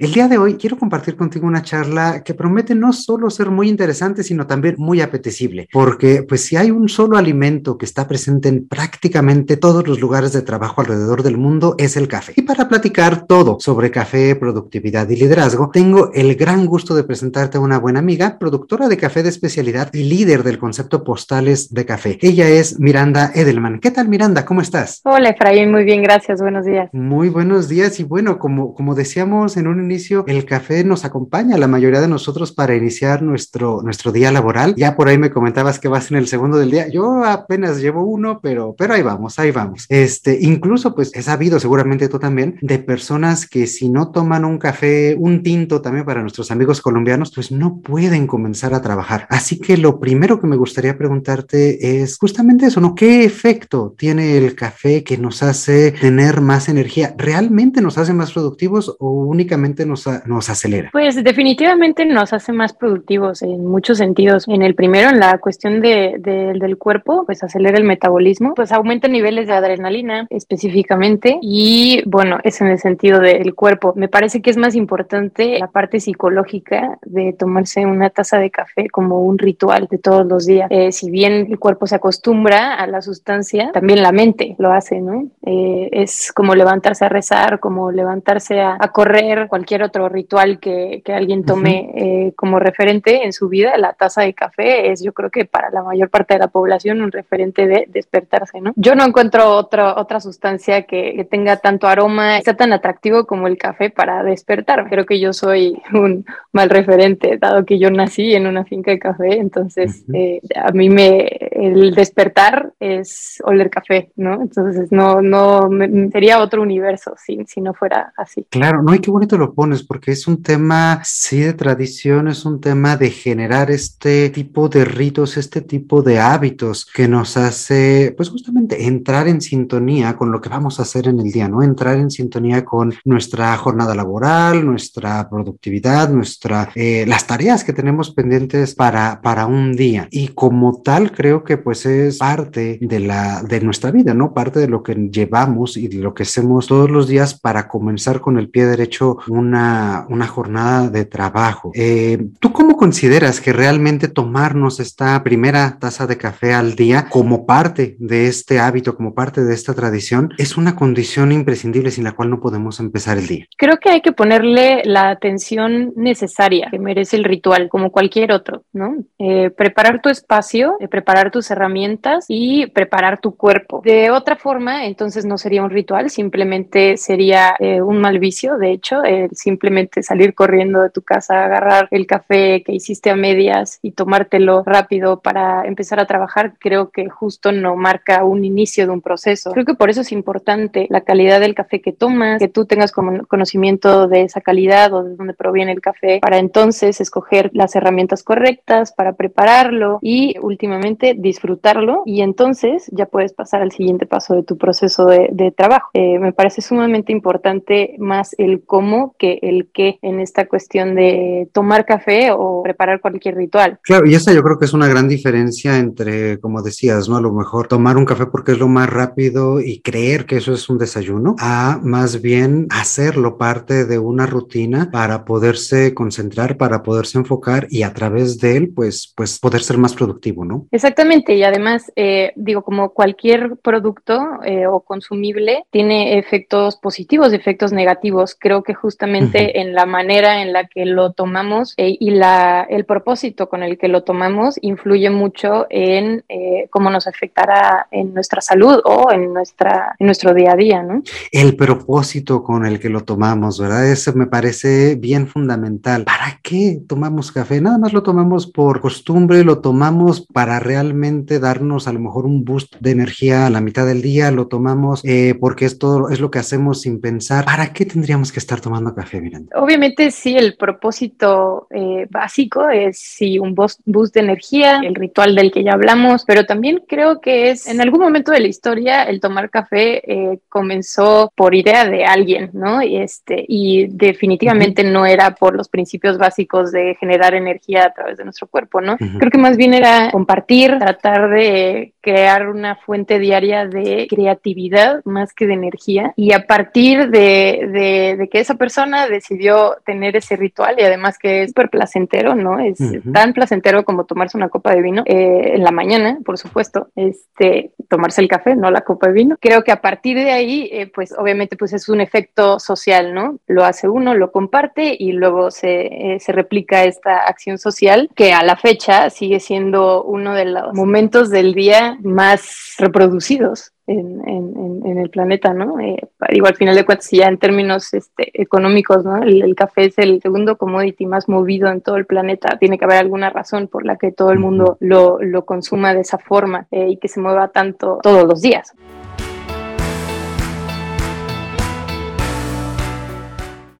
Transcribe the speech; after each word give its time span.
El 0.00 0.12
día 0.12 0.28
de 0.28 0.38
hoy 0.38 0.54
quiero 0.54 0.78
compartir 0.78 1.16
contigo 1.16 1.48
una 1.48 1.62
charla 1.62 2.22
que 2.22 2.32
promete 2.32 2.72
no 2.72 2.92
solo 2.92 3.30
ser 3.30 3.50
muy 3.50 3.68
interesante, 3.68 4.22
sino 4.22 4.46
también 4.46 4.76
muy 4.78 5.00
apetecible, 5.00 5.68
porque 5.72 6.22
pues 6.22 6.44
si 6.44 6.54
hay 6.54 6.70
un 6.70 6.88
solo 6.88 7.16
alimento 7.16 7.76
que 7.76 7.84
está 7.84 8.06
presente 8.06 8.48
en 8.48 8.68
prácticamente 8.68 9.56
todos 9.56 9.88
los 9.88 9.98
lugares 9.98 10.32
de 10.32 10.42
trabajo 10.42 10.82
alrededor 10.82 11.24
del 11.24 11.36
mundo 11.36 11.74
es 11.78 11.96
el 11.96 12.06
café. 12.06 12.32
Y 12.36 12.42
para 12.42 12.68
platicar 12.68 13.26
todo 13.26 13.56
sobre 13.58 13.90
café, 13.90 14.36
productividad 14.36 15.08
y 15.10 15.16
liderazgo, 15.16 15.68
tengo 15.72 16.12
el 16.14 16.36
gran 16.36 16.66
gusto 16.66 16.94
de 16.94 17.02
presentarte 17.02 17.58
a 17.58 17.60
una 17.60 17.80
buena 17.80 17.98
amiga, 17.98 18.38
productora 18.38 18.86
de 18.86 18.98
café 18.98 19.24
de 19.24 19.30
especialidad 19.30 19.92
y 19.92 20.04
líder 20.04 20.44
del 20.44 20.60
concepto 20.60 21.02
postales 21.02 21.74
de 21.74 21.86
café. 21.86 22.18
Ella 22.22 22.48
es 22.48 22.78
Miranda 22.78 23.32
Edelman. 23.34 23.80
¿Qué 23.80 23.90
tal 23.90 24.06
Miranda? 24.06 24.44
¿Cómo 24.44 24.60
estás? 24.60 25.00
Hola 25.02 25.30
Efraín, 25.30 25.72
muy 25.72 25.82
bien, 25.82 26.04
gracias. 26.04 26.40
Buenos 26.40 26.64
días. 26.64 26.88
Muy 26.92 27.30
buenos 27.30 27.68
días 27.68 27.98
y 27.98 28.04
bueno, 28.04 28.38
como, 28.38 28.74
como 28.74 28.94
decíamos 28.94 29.56
en 29.56 29.66
un 29.66 29.87
inicio, 29.88 30.24
el 30.26 30.44
café 30.44 30.84
nos 30.84 31.04
acompaña 31.04 31.56
la 31.56 31.66
mayoría 31.66 32.00
de 32.00 32.08
nosotros 32.08 32.52
para 32.52 32.76
iniciar 32.76 33.22
nuestro, 33.22 33.82
nuestro 33.82 34.12
día 34.12 34.30
laboral. 34.30 34.74
Ya 34.76 34.96
por 34.96 35.08
ahí 35.08 35.18
me 35.18 35.30
comentabas 35.30 35.78
que 35.78 35.88
vas 35.88 36.10
en 36.10 36.18
el 36.18 36.28
segundo 36.28 36.58
del 36.58 36.70
día. 36.70 36.88
Yo 36.88 37.24
apenas 37.24 37.80
llevo 37.80 38.04
uno, 38.04 38.40
pero, 38.42 38.74
pero 38.76 38.94
ahí 38.94 39.02
vamos, 39.02 39.38
ahí 39.38 39.50
vamos. 39.50 39.86
Este, 39.88 40.38
incluso 40.40 40.94
pues 40.94 41.10
he 41.14 41.22
sabido, 41.22 41.58
seguramente 41.58 42.08
tú 42.08 42.18
también, 42.18 42.58
de 42.60 42.78
personas 42.78 43.48
que 43.48 43.66
si 43.66 43.88
no 43.88 44.10
toman 44.10 44.44
un 44.44 44.58
café, 44.58 45.16
un 45.18 45.42
tinto 45.42 45.80
también 45.80 46.04
para 46.04 46.20
nuestros 46.20 46.50
amigos 46.50 46.80
colombianos, 46.80 47.32
pues 47.34 47.50
no 47.50 47.80
pueden 47.80 48.26
comenzar 48.26 48.74
a 48.74 48.82
trabajar. 48.82 49.26
Así 49.30 49.58
que 49.58 49.76
lo 49.76 49.98
primero 50.00 50.40
que 50.40 50.46
me 50.46 50.56
gustaría 50.56 50.98
preguntarte 50.98 52.02
es 52.02 52.18
justamente 52.18 52.66
eso, 52.66 52.80
¿no? 52.80 52.94
¿Qué 52.94 53.24
efecto 53.24 53.94
tiene 53.96 54.36
el 54.36 54.54
café 54.54 55.02
que 55.02 55.18
nos 55.18 55.42
hace 55.42 55.92
tener 55.92 56.40
más 56.40 56.68
energía? 56.68 57.14
¿Realmente 57.16 57.80
nos 57.80 57.98
hace 57.98 58.12
más 58.12 58.32
productivos 58.32 58.96
o 58.98 59.24
únicamente 59.24 59.77
nos, 59.86 60.06
nos 60.26 60.50
acelera? 60.50 60.90
Pues 60.92 61.22
definitivamente 61.22 62.04
nos 62.04 62.32
hace 62.32 62.52
más 62.52 62.72
productivos 62.72 63.42
en 63.42 63.66
muchos 63.66 63.98
sentidos. 63.98 64.46
En 64.48 64.62
el 64.62 64.74
primero, 64.74 65.10
en 65.10 65.20
la 65.20 65.38
cuestión 65.38 65.80
de, 65.80 66.16
del 66.18 66.78
cuerpo, 66.78 67.24
pues 67.26 67.42
acelera 67.42 67.78
el 67.78 67.84
metabolismo, 67.84 68.54
pues 68.54 68.72
aumenta 68.72 69.08
niveles 69.08 69.46
de 69.46 69.54
adrenalina 69.54 70.26
específicamente 70.30 71.38
y 71.42 72.02
bueno, 72.06 72.38
es 72.44 72.60
en 72.60 72.68
el 72.68 72.78
sentido 72.78 73.20
del 73.20 73.54
cuerpo. 73.54 73.92
Me 73.96 74.08
parece 74.08 74.42
que 74.42 74.50
es 74.50 74.56
más 74.56 74.74
importante 74.74 75.58
la 75.58 75.68
parte 75.68 76.00
psicológica 76.00 76.98
de 77.04 77.32
tomarse 77.32 77.86
una 77.86 78.10
taza 78.10 78.38
de 78.38 78.50
café 78.50 78.88
como 78.90 79.22
un 79.24 79.38
ritual 79.38 79.88
de 79.90 79.98
todos 79.98 80.26
los 80.26 80.46
días. 80.46 80.68
Eh, 80.70 80.92
si 80.92 81.10
bien 81.10 81.46
el 81.50 81.58
cuerpo 81.58 81.86
se 81.86 81.96
acostumbra 81.96 82.74
a 82.74 82.86
la 82.86 83.02
sustancia, 83.02 83.70
también 83.72 84.02
la 84.02 84.12
mente 84.12 84.56
lo 84.58 84.72
hace, 84.72 85.00
¿no? 85.00 85.28
Eh, 85.44 85.88
es 85.92 86.32
como 86.32 86.54
levantarse 86.54 87.04
a 87.04 87.08
rezar, 87.08 87.60
como 87.60 87.90
levantarse 87.90 88.60
a, 88.60 88.76
a 88.78 88.88
correr, 88.88 89.48
cualquier 89.48 89.67
otro 89.76 90.08
ritual 90.08 90.58
que, 90.58 91.02
que 91.04 91.12
alguien 91.12 91.44
tome 91.44 91.90
eh, 91.94 92.32
como 92.36 92.58
referente 92.58 93.24
en 93.24 93.32
su 93.32 93.48
vida, 93.48 93.76
la 93.78 93.92
taza 93.92 94.22
de 94.22 94.34
café 94.34 94.90
es 94.90 95.02
yo 95.02 95.12
creo 95.12 95.30
que 95.30 95.44
para 95.44 95.70
la 95.70 95.82
mayor 95.82 96.10
parte 96.10 96.34
de 96.34 96.40
la 96.40 96.48
población 96.48 97.02
un 97.02 97.12
referente 97.12 97.66
de 97.66 97.86
despertarse, 97.88 98.60
¿no? 98.60 98.72
Yo 98.76 98.94
no 98.94 99.04
encuentro 99.04 99.50
otra 99.50 99.98
otra 99.98 100.20
sustancia 100.20 100.82
que, 100.82 101.14
que 101.14 101.24
tenga 101.24 101.56
tanto 101.56 101.86
aroma, 101.86 102.40
sea 102.40 102.56
tan 102.56 102.72
atractivo 102.72 103.26
como 103.26 103.46
el 103.46 103.58
café 103.58 103.90
para 103.90 104.22
despertar. 104.22 104.88
Creo 104.88 105.06
que 105.06 105.20
yo 105.20 105.32
soy 105.32 105.80
un 105.92 106.24
mal 106.52 106.70
referente, 106.70 107.38
dado 107.38 107.64
que 107.64 107.78
yo 107.78 107.90
nací 107.90 108.34
en 108.34 108.46
una 108.46 108.64
finca 108.64 108.90
de 108.90 108.98
café, 108.98 109.38
entonces 109.38 110.04
eh, 110.12 110.40
a 110.56 110.72
mí 110.72 110.88
me, 110.88 111.28
el 111.50 111.94
despertar 111.94 112.72
es 112.80 113.42
oler 113.44 113.70
café, 113.70 114.10
¿no? 114.16 114.40
Entonces 114.42 114.90
no, 114.92 115.20
no, 115.20 115.68
me, 115.68 116.10
sería 116.10 116.40
otro 116.40 116.62
universo 116.62 117.14
si, 117.16 117.44
si 117.46 117.60
no 117.60 117.74
fuera 117.74 118.12
así. 118.16 118.46
Claro, 118.50 118.82
no, 118.82 118.94
y 118.94 119.00
qué 119.00 119.10
bonito 119.10 119.36
lo 119.36 119.54
pones, 119.58 119.82
porque 119.82 120.12
es 120.12 120.28
un 120.28 120.40
tema, 120.40 121.00
sí, 121.02 121.40
de 121.40 121.52
tradición, 121.52 122.28
es 122.28 122.44
un 122.44 122.60
tema 122.60 122.96
de 122.96 123.10
generar 123.10 123.72
este 123.72 124.30
tipo 124.30 124.68
de 124.68 124.84
ritos, 124.84 125.36
este 125.36 125.62
tipo 125.62 126.00
de 126.00 126.20
hábitos 126.20 126.86
que 126.86 127.08
nos 127.08 127.36
hace, 127.36 128.14
pues 128.16 128.28
justamente, 128.28 128.86
entrar 128.86 129.26
en 129.26 129.40
sintonía 129.40 130.16
con 130.16 130.30
lo 130.30 130.40
que 130.40 130.48
vamos 130.48 130.78
a 130.78 130.82
hacer 130.82 131.08
en 131.08 131.18
el 131.18 131.32
día, 131.32 131.48
¿no? 131.48 131.64
Entrar 131.64 131.96
en 131.96 132.08
sintonía 132.08 132.64
con 132.64 132.94
nuestra 133.04 133.56
jornada 133.56 133.96
laboral, 133.96 134.64
nuestra 134.64 135.28
productividad, 135.28 136.08
nuestra, 136.08 136.70
eh, 136.76 137.04
las 137.08 137.26
tareas 137.26 137.64
que 137.64 137.72
tenemos 137.72 138.12
pendientes 138.12 138.76
para, 138.76 139.20
para 139.20 139.46
un 139.46 139.74
día. 139.74 140.06
Y 140.12 140.28
como 140.28 140.82
tal, 140.82 141.10
creo 141.10 141.42
que 141.42 141.56
pues 141.56 141.84
es 141.84 142.18
parte 142.18 142.78
de 142.80 143.00
la, 143.00 143.42
de 143.42 143.60
nuestra 143.60 143.90
vida, 143.90 144.14
¿no? 144.14 144.32
Parte 144.32 144.60
de 144.60 144.68
lo 144.68 144.84
que 144.84 144.94
llevamos 144.94 145.76
y 145.76 145.88
de 145.88 145.96
lo 145.98 146.14
que 146.14 146.22
hacemos 146.22 146.68
todos 146.68 146.88
los 146.88 147.08
días 147.08 147.36
para 147.36 147.66
comenzar 147.66 148.20
con 148.20 148.38
el 148.38 148.50
pie 148.50 148.66
derecho 148.66 149.18
una, 149.48 150.26
jornada 150.26 150.88
de 150.90 151.04
trabajo. 151.04 151.72
Eh, 151.74 152.18
¿Tú 152.40 152.52
cómo 152.52 152.76
consideras 152.76 153.40
que 153.40 153.52
realmente 153.52 154.08
tomarnos 154.08 154.80
esta 154.80 155.22
primera 155.22 155.78
taza 155.78 156.06
de 156.06 156.18
café 156.18 156.52
al 156.52 156.74
día 156.74 157.06
como 157.08 157.46
parte 157.46 157.96
de 157.98 158.26
este 158.26 158.58
hábito, 158.58 158.94
como 158.96 159.14
parte 159.14 159.44
de 159.44 159.54
esta 159.54 159.74
tradición, 159.74 160.34
es 160.38 160.56
una 160.56 160.76
condición 160.76 161.32
imprescindible 161.32 161.90
sin 161.90 162.04
la 162.04 162.12
cual 162.12 162.30
no 162.30 162.40
podemos 162.40 162.80
empezar 162.80 163.18
el 163.18 163.26
día? 163.26 163.46
Creo 163.56 163.78
que 163.78 163.90
hay 163.90 164.00
que 164.00 164.12
ponerle 164.12 164.82
la 164.84 165.10
atención 165.10 165.92
necesaria 165.96 166.68
que 166.70 166.78
merece 166.78 167.16
el 167.16 167.24
ritual, 167.24 167.68
como 167.68 167.90
cualquier 167.90 168.32
otro, 168.32 168.64
¿no? 168.72 168.96
Eh, 169.18 169.50
preparar 169.50 170.00
tu 170.02 170.08
espacio, 170.08 170.76
eh, 170.80 170.88
preparar 170.88 171.30
tus 171.30 171.50
herramientas 171.50 172.26
y 172.28 172.66
preparar 172.66 173.20
tu 173.20 173.34
cuerpo. 173.34 173.80
De 173.84 174.10
otra 174.10 174.36
forma, 174.36 174.86
entonces 174.86 175.24
no 175.24 175.38
sería 175.38 175.62
un 175.62 175.70
ritual, 175.70 176.10
simplemente 176.10 176.96
sería 176.96 177.56
un 177.58 177.98
mal 178.00 178.18
vicio, 178.18 178.56
de 178.58 178.72
hecho, 178.72 179.02
simplemente 179.32 180.02
salir 180.02 180.34
corriendo 180.34 180.80
de 180.80 180.90
tu 180.90 181.02
casa, 181.02 181.44
agarrar 181.44 181.88
el 181.90 182.06
café 182.06 182.62
que 182.62 182.72
hiciste 182.72 183.10
a 183.10 183.16
medias 183.16 183.78
y 183.82 183.92
tomártelo 183.92 184.62
rápido 184.64 185.20
para 185.20 185.64
empezar 185.64 186.00
a 186.00 186.06
trabajar, 186.06 186.54
creo 186.58 186.90
que 186.90 187.08
justo 187.08 187.52
no 187.52 187.76
marca 187.76 188.24
un 188.24 188.44
inicio 188.44 188.86
de 188.86 188.92
un 188.92 189.00
proceso. 189.00 189.52
Creo 189.52 189.64
que 189.64 189.74
por 189.74 189.90
eso 189.90 190.00
es 190.00 190.12
importante 190.12 190.86
la 190.90 191.02
calidad 191.02 191.40
del 191.40 191.54
café 191.54 191.80
que 191.80 191.92
tomas, 191.92 192.38
que 192.38 192.48
tú 192.48 192.66
tengas 192.66 192.92
conocimiento 192.92 194.08
de 194.08 194.22
esa 194.22 194.40
calidad 194.40 194.92
o 194.92 195.04
de 195.04 195.16
dónde 195.16 195.34
proviene 195.34 195.72
el 195.72 195.80
café, 195.80 196.18
para 196.20 196.38
entonces 196.38 197.00
escoger 197.00 197.50
las 197.52 197.74
herramientas 197.76 198.22
correctas 198.22 198.92
para 198.92 199.14
prepararlo 199.14 199.98
y 200.02 200.36
últimamente 200.40 201.14
disfrutarlo 201.16 202.02
y 202.06 202.22
entonces 202.22 202.90
ya 202.92 203.06
puedes 203.06 203.32
pasar 203.32 203.62
al 203.62 203.72
siguiente 203.72 204.06
paso 204.06 204.34
de 204.34 204.42
tu 204.42 204.56
proceso 204.56 205.06
de, 205.06 205.28
de 205.32 205.50
trabajo. 205.50 205.90
Eh, 205.94 206.18
me 206.18 206.32
parece 206.32 206.62
sumamente 206.62 207.12
importante 207.12 207.94
más 207.98 208.34
el 208.38 208.64
cómo 208.64 209.14
que 209.18 209.38
el 209.42 209.68
qué 209.72 209.98
en 210.02 210.20
esta 210.20 210.46
cuestión 210.46 210.94
de 210.94 211.48
tomar 211.52 211.84
café 211.84 212.30
o 212.32 212.62
preparar 212.62 213.00
cualquier 213.00 213.36
ritual. 213.36 213.78
Claro, 213.82 214.06
y 214.06 214.14
esa 214.14 214.32
yo 214.32 214.42
creo 214.42 214.58
que 214.58 214.66
es 214.66 214.72
una 214.72 214.88
gran 214.88 215.08
diferencia 215.08 215.78
entre, 215.78 216.38
como 216.40 216.62
decías, 216.62 217.08
¿no? 217.08 217.16
A 217.16 217.20
lo 217.20 217.32
mejor 217.32 217.68
tomar 217.68 217.96
un 217.96 218.04
café 218.04 218.26
porque 218.26 218.52
es 218.52 218.58
lo 218.58 218.68
más 218.68 218.88
rápido 218.88 219.60
y 219.60 219.80
creer 219.80 220.26
que 220.26 220.36
eso 220.36 220.52
es 220.52 220.68
un 220.68 220.78
desayuno, 220.78 221.34
a 221.38 221.80
más 221.82 222.22
bien 222.22 222.66
hacerlo 222.70 223.36
parte 223.38 223.84
de 223.84 223.98
una 223.98 224.26
rutina 224.26 224.90
para 224.92 225.24
poderse 225.24 225.94
concentrar, 225.94 226.56
para 226.56 226.82
poderse 226.82 227.18
enfocar 227.18 227.66
y 227.70 227.82
a 227.82 227.92
través 227.92 228.38
de 228.38 228.56
él, 228.56 228.72
pues, 228.74 229.12
pues 229.16 229.38
poder 229.38 229.62
ser 229.62 229.78
más 229.78 229.94
productivo, 229.94 230.44
¿no? 230.44 230.66
Exactamente, 230.70 231.34
y 231.34 231.42
además, 231.42 231.90
eh, 231.96 232.32
digo, 232.36 232.62
como 232.62 232.90
cualquier 232.90 233.56
producto 233.56 234.20
eh, 234.44 234.66
o 234.66 234.80
consumible 234.80 235.64
tiene 235.70 236.18
efectos 236.18 236.76
positivos 236.76 237.32
efectos 237.32 237.72
negativos. 237.72 238.36
Creo 238.38 238.62
que 238.62 238.74
justamente 238.74 239.07
uh 239.08 239.44
-huh. 239.44 239.50
en 239.54 239.74
la 239.74 239.86
manera 239.86 240.42
en 240.42 240.52
la 240.52 240.66
que 240.66 240.84
lo 240.84 241.12
tomamos 241.12 241.74
eh, 241.76 241.96
y 241.98 242.10
la, 242.10 242.66
el 242.68 242.84
propósito 242.84 243.48
con 243.48 243.62
el 243.62 243.78
que 243.78 243.88
lo 243.88 244.02
tomamos 244.02 244.58
influye 244.62 245.10
mucho 245.10 245.66
en 245.70 246.24
eh, 246.28 246.68
cómo 246.70 246.90
nos 246.90 247.06
afectará 247.06 247.86
en 247.90 248.14
nuestra 248.14 248.40
salud 248.40 248.80
o 248.84 249.10
en, 249.12 249.32
nuestra, 249.32 249.96
en 249.98 250.06
nuestro 250.06 250.34
día 250.34 250.52
a 250.52 250.56
día, 250.56 250.82
¿no? 250.82 251.02
El 251.32 251.56
propósito 251.56 252.42
con 252.42 252.66
el 252.66 252.78
que 252.80 252.88
lo 252.88 253.04
tomamos, 253.04 253.60
¿verdad? 253.60 253.90
Eso 253.90 254.12
me 254.14 254.26
parece 254.26 254.96
bien 254.96 255.26
fundamental. 255.26 256.04
¿Para 256.04 256.40
qué 256.42 256.80
tomamos 256.86 257.32
café? 257.32 257.60
Nada 257.60 257.78
más 257.78 257.92
lo 257.92 258.02
tomamos 258.02 258.46
por 258.46 258.80
costumbre, 258.80 259.44
lo 259.44 259.60
tomamos 259.60 260.26
para 260.32 260.58
realmente 260.60 261.38
darnos 261.38 261.88
a 261.88 261.92
lo 261.92 262.00
mejor 262.00 262.26
un 262.26 262.44
boost 262.44 262.76
de 262.80 262.90
energía 262.90 263.46
a 263.46 263.50
la 263.50 263.60
mitad 263.60 263.86
del 263.86 264.02
día, 264.02 264.30
lo 264.30 264.46
tomamos 264.46 265.02
eh, 265.04 265.36
porque 265.38 265.64
es 265.64 265.78
todo, 265.78 266.08
es 266.10 266.20
lo 266.20 266.30
que 266.30 266.38
hacemos 266.38 266.82
sin 266.82 267.00
pensar. 267.00 267.44
¿Para 267.44 267.72
qué 267.72 267.84
tendríamos 267.84 268.32
que 268.32 268.38
estar 268.38 268.60
tomando 268.60 268.94
café? 268.94 268.97
Café, 269.00 269.20
Miranda? 269.20 269.60
Obviamente 269.60 270.10
sí, 270.10 270.36
el 270.36 270.56
propósito 270.56 271.66
eh, 271.70 272.06
básico 272.10 272.68
es 272.68 272.98
sí 272.98 273.38
un 273.38 273.54
boost, 273.54 273.80
de 274.14 274.20
energía, 274.20 274.80
el 274.82 274.94
ritual 274.94 275.34
del 275.34 275.50
que 275.50 275.62
ya 275.62 275.72
hablamos, 275.72 276.24
pero 276.24 276.46
también 276.46 276.82
creo 276.86 277.20
que 277.20 277.50
es 277.50 277.66
en 277.66 277.80
algún 277.80 278.00
momento 278.00 278.32
de 278.32 278.40
la 278.40 278.46
historia 278.46 279.02
el 279.04 279.20
tomar 279.20 279.50
café 279.50 280.02
eh, 280.10 280.38
comenzó 280.48 281.32
por 281.34 281.54
idea 281.54 281.84
de 281.84 282.04
alguien, 282.04 282.50
¿no? 282.52 282.82
Y, 282.82 282.96
este, 282.96 283.44
y 283.46 283.86
definitivamente 283.88 284.84
no 284.84 285.04
era 285.06 285.34
por 285.34 285.54
los 285.54 285.68
principios 285.68 286.16
básicos 286.18 286.72
de 286.72 286.96
generar 286.98 287.34
energía 287.34 287.86
a 287.86 287.92
través 287.92 288.16
de 288.16 288.24
nuestro 288.24 288.46
cuerpo, 288.46 288.80
¿no? 288.80 288.96
Creo 288.96 289.30
que 289.30 289.38
más 289.38 289.56
bien 289.56 289.74
era 289.74 290.10
compartir, 290.10 290.78
tratar 290.78 291.30
de 291.30 291.92
crear 292.00 292.48
una 292.48 292.76
fuente 292.76 293.18
diaria 293.18 293.66
de 293.66 294.06
creatividad 294.08 295.02
más 295.04 295.34
que 295.34 295.46
de 295.46 295.54
energía 295.54 296.12
y 296.16 296.32
a 296.32 296.46
partir 296.46 297.10
de, 297.10 298.28
que 298.30 298.40
esa 298.40 298.54
persona 298.54 298.87
decidió 299.08 299.76
tener 299.84 300.16
ese 300.16 300.36
ritual 300.36 300.76
y 300.78 300.82
además 300.82 301.18
que 301.18 301.42
es 301.42 301.50
súper 301.50 301.70
placentero, 301.70 302.34
¿no? 302.34 302.58
Es 302.58 302.78
tan 303.12 303.32
placentero 303.32 303.84
como 303.84 304.04
tomarse 304.04 304.36
una 304.36 304.48
copa 304.48 304.74
de 304.74 304.82
vino 304.82 305.02
eh, 305.06 305.52
en 305.54 305.62
la 305.62 305.70
mañana, 305.70 306.18
por 306.24 306.38
supuesto, 306.38 306.88
este, 306.96 307.72
tomarse 307.88 308.20
el 308.20 308.28
café, 308.28 308.54
no 308.56 308.70
la 308.70 308.82
copa 308.82 309.08
de 309.08 309.12
vino. 309.12 309.36
Creo 309.40 309.62
que 309.62 309.72
a 309.72 309.80
partir 309.80 310.16
de 310.16 310.32
ahí, 310.32 310.68
eh, 310.72 310.86
pues 310.86 311.14
obviamente 311.16 311.56
pues 311.56 311.72
es 311.72 311.88
un 311.88 312.00
efecto 312.00 312.58
social, 312.58 313.14
¿no? 313.14 313.38
Lo 313.46 313.64
hace 313.64 313.88
uno, 313.88 314.14
lo 314.14 314.32
comparte 314.32 314.96
y 314.98 315.12
luego 315.12 315.50
se, 315.50 316.14
eh, 316.14 316.20
se 316.20 316.32
replica 316.32 316.84
esta 316.84 317.18
acción 317.18 317.58
social 317.58 318.10
que 318.14 318.32
a 318.32 318.42
la 318.42 318.56
fecha 318.56 319.10
sigue 319.10 319.40
siendo 319.40 320.02
uno 320.02 320.34
de 320.34 320.46
los 320.46 320.74
momentos 320.74 321.30
del 321.30 321.54
día 321.54 321.98
más 322.02 322.74
reproducidos 322.78 323.72
en, 323.88 324.98
el 324.98 325.10
planeta, 325.10 325.52
¿no? 325.52 325.80
Eh, 325.80 326.08
digo, 326.30 326.46
al 326.46 326.56
final 326.56 326.74
de 326.74 326.84
cuentas, 326.84 327.10
ya 327.10 327.26
en 327.26 327.38
términos 327.38 327.94
este, 327.94 328.30
económicos, 328.40 329.04
¿no? 329.04 329.22
El, 329.22 329.54
café 329.54 329.86
es 329.86 329.98
el 329.98 330.20
segundo 330.20 330.56
commodity 330.56 331.06
más 331.06 331.28
movido 331.28 331.68
en 331.68 331.80
todo 331.80 331.96
el 331.96 332.06
planeta. 332.06 332.58
Tiene 332.58 332.78
que 332.78 332.84
haber 332.84 332.98
alguna 332.98 333.30
razón 333.30 333.68
por 333.68 333.84
la 333.84 333.96
que 333.96 334.12
todo 334.12 334.30
el 334.30 334.38
mundo 334.38 334.76
lo, 334.80 335.18
lo 335.20 335.44
consuma 335.44 335.94
de 335.94 336.00
esa 336.00 336.18
forma 336.18 336.66
eh, 336.70 336.88
y 336.90 336.96
que 336.98 337.08
se 337.08 337.20
mueva 337.20 337.48
tanto 337.48 337.98
todos 338.02 338.24
los 338.24 338.40
días. 338.42 338.74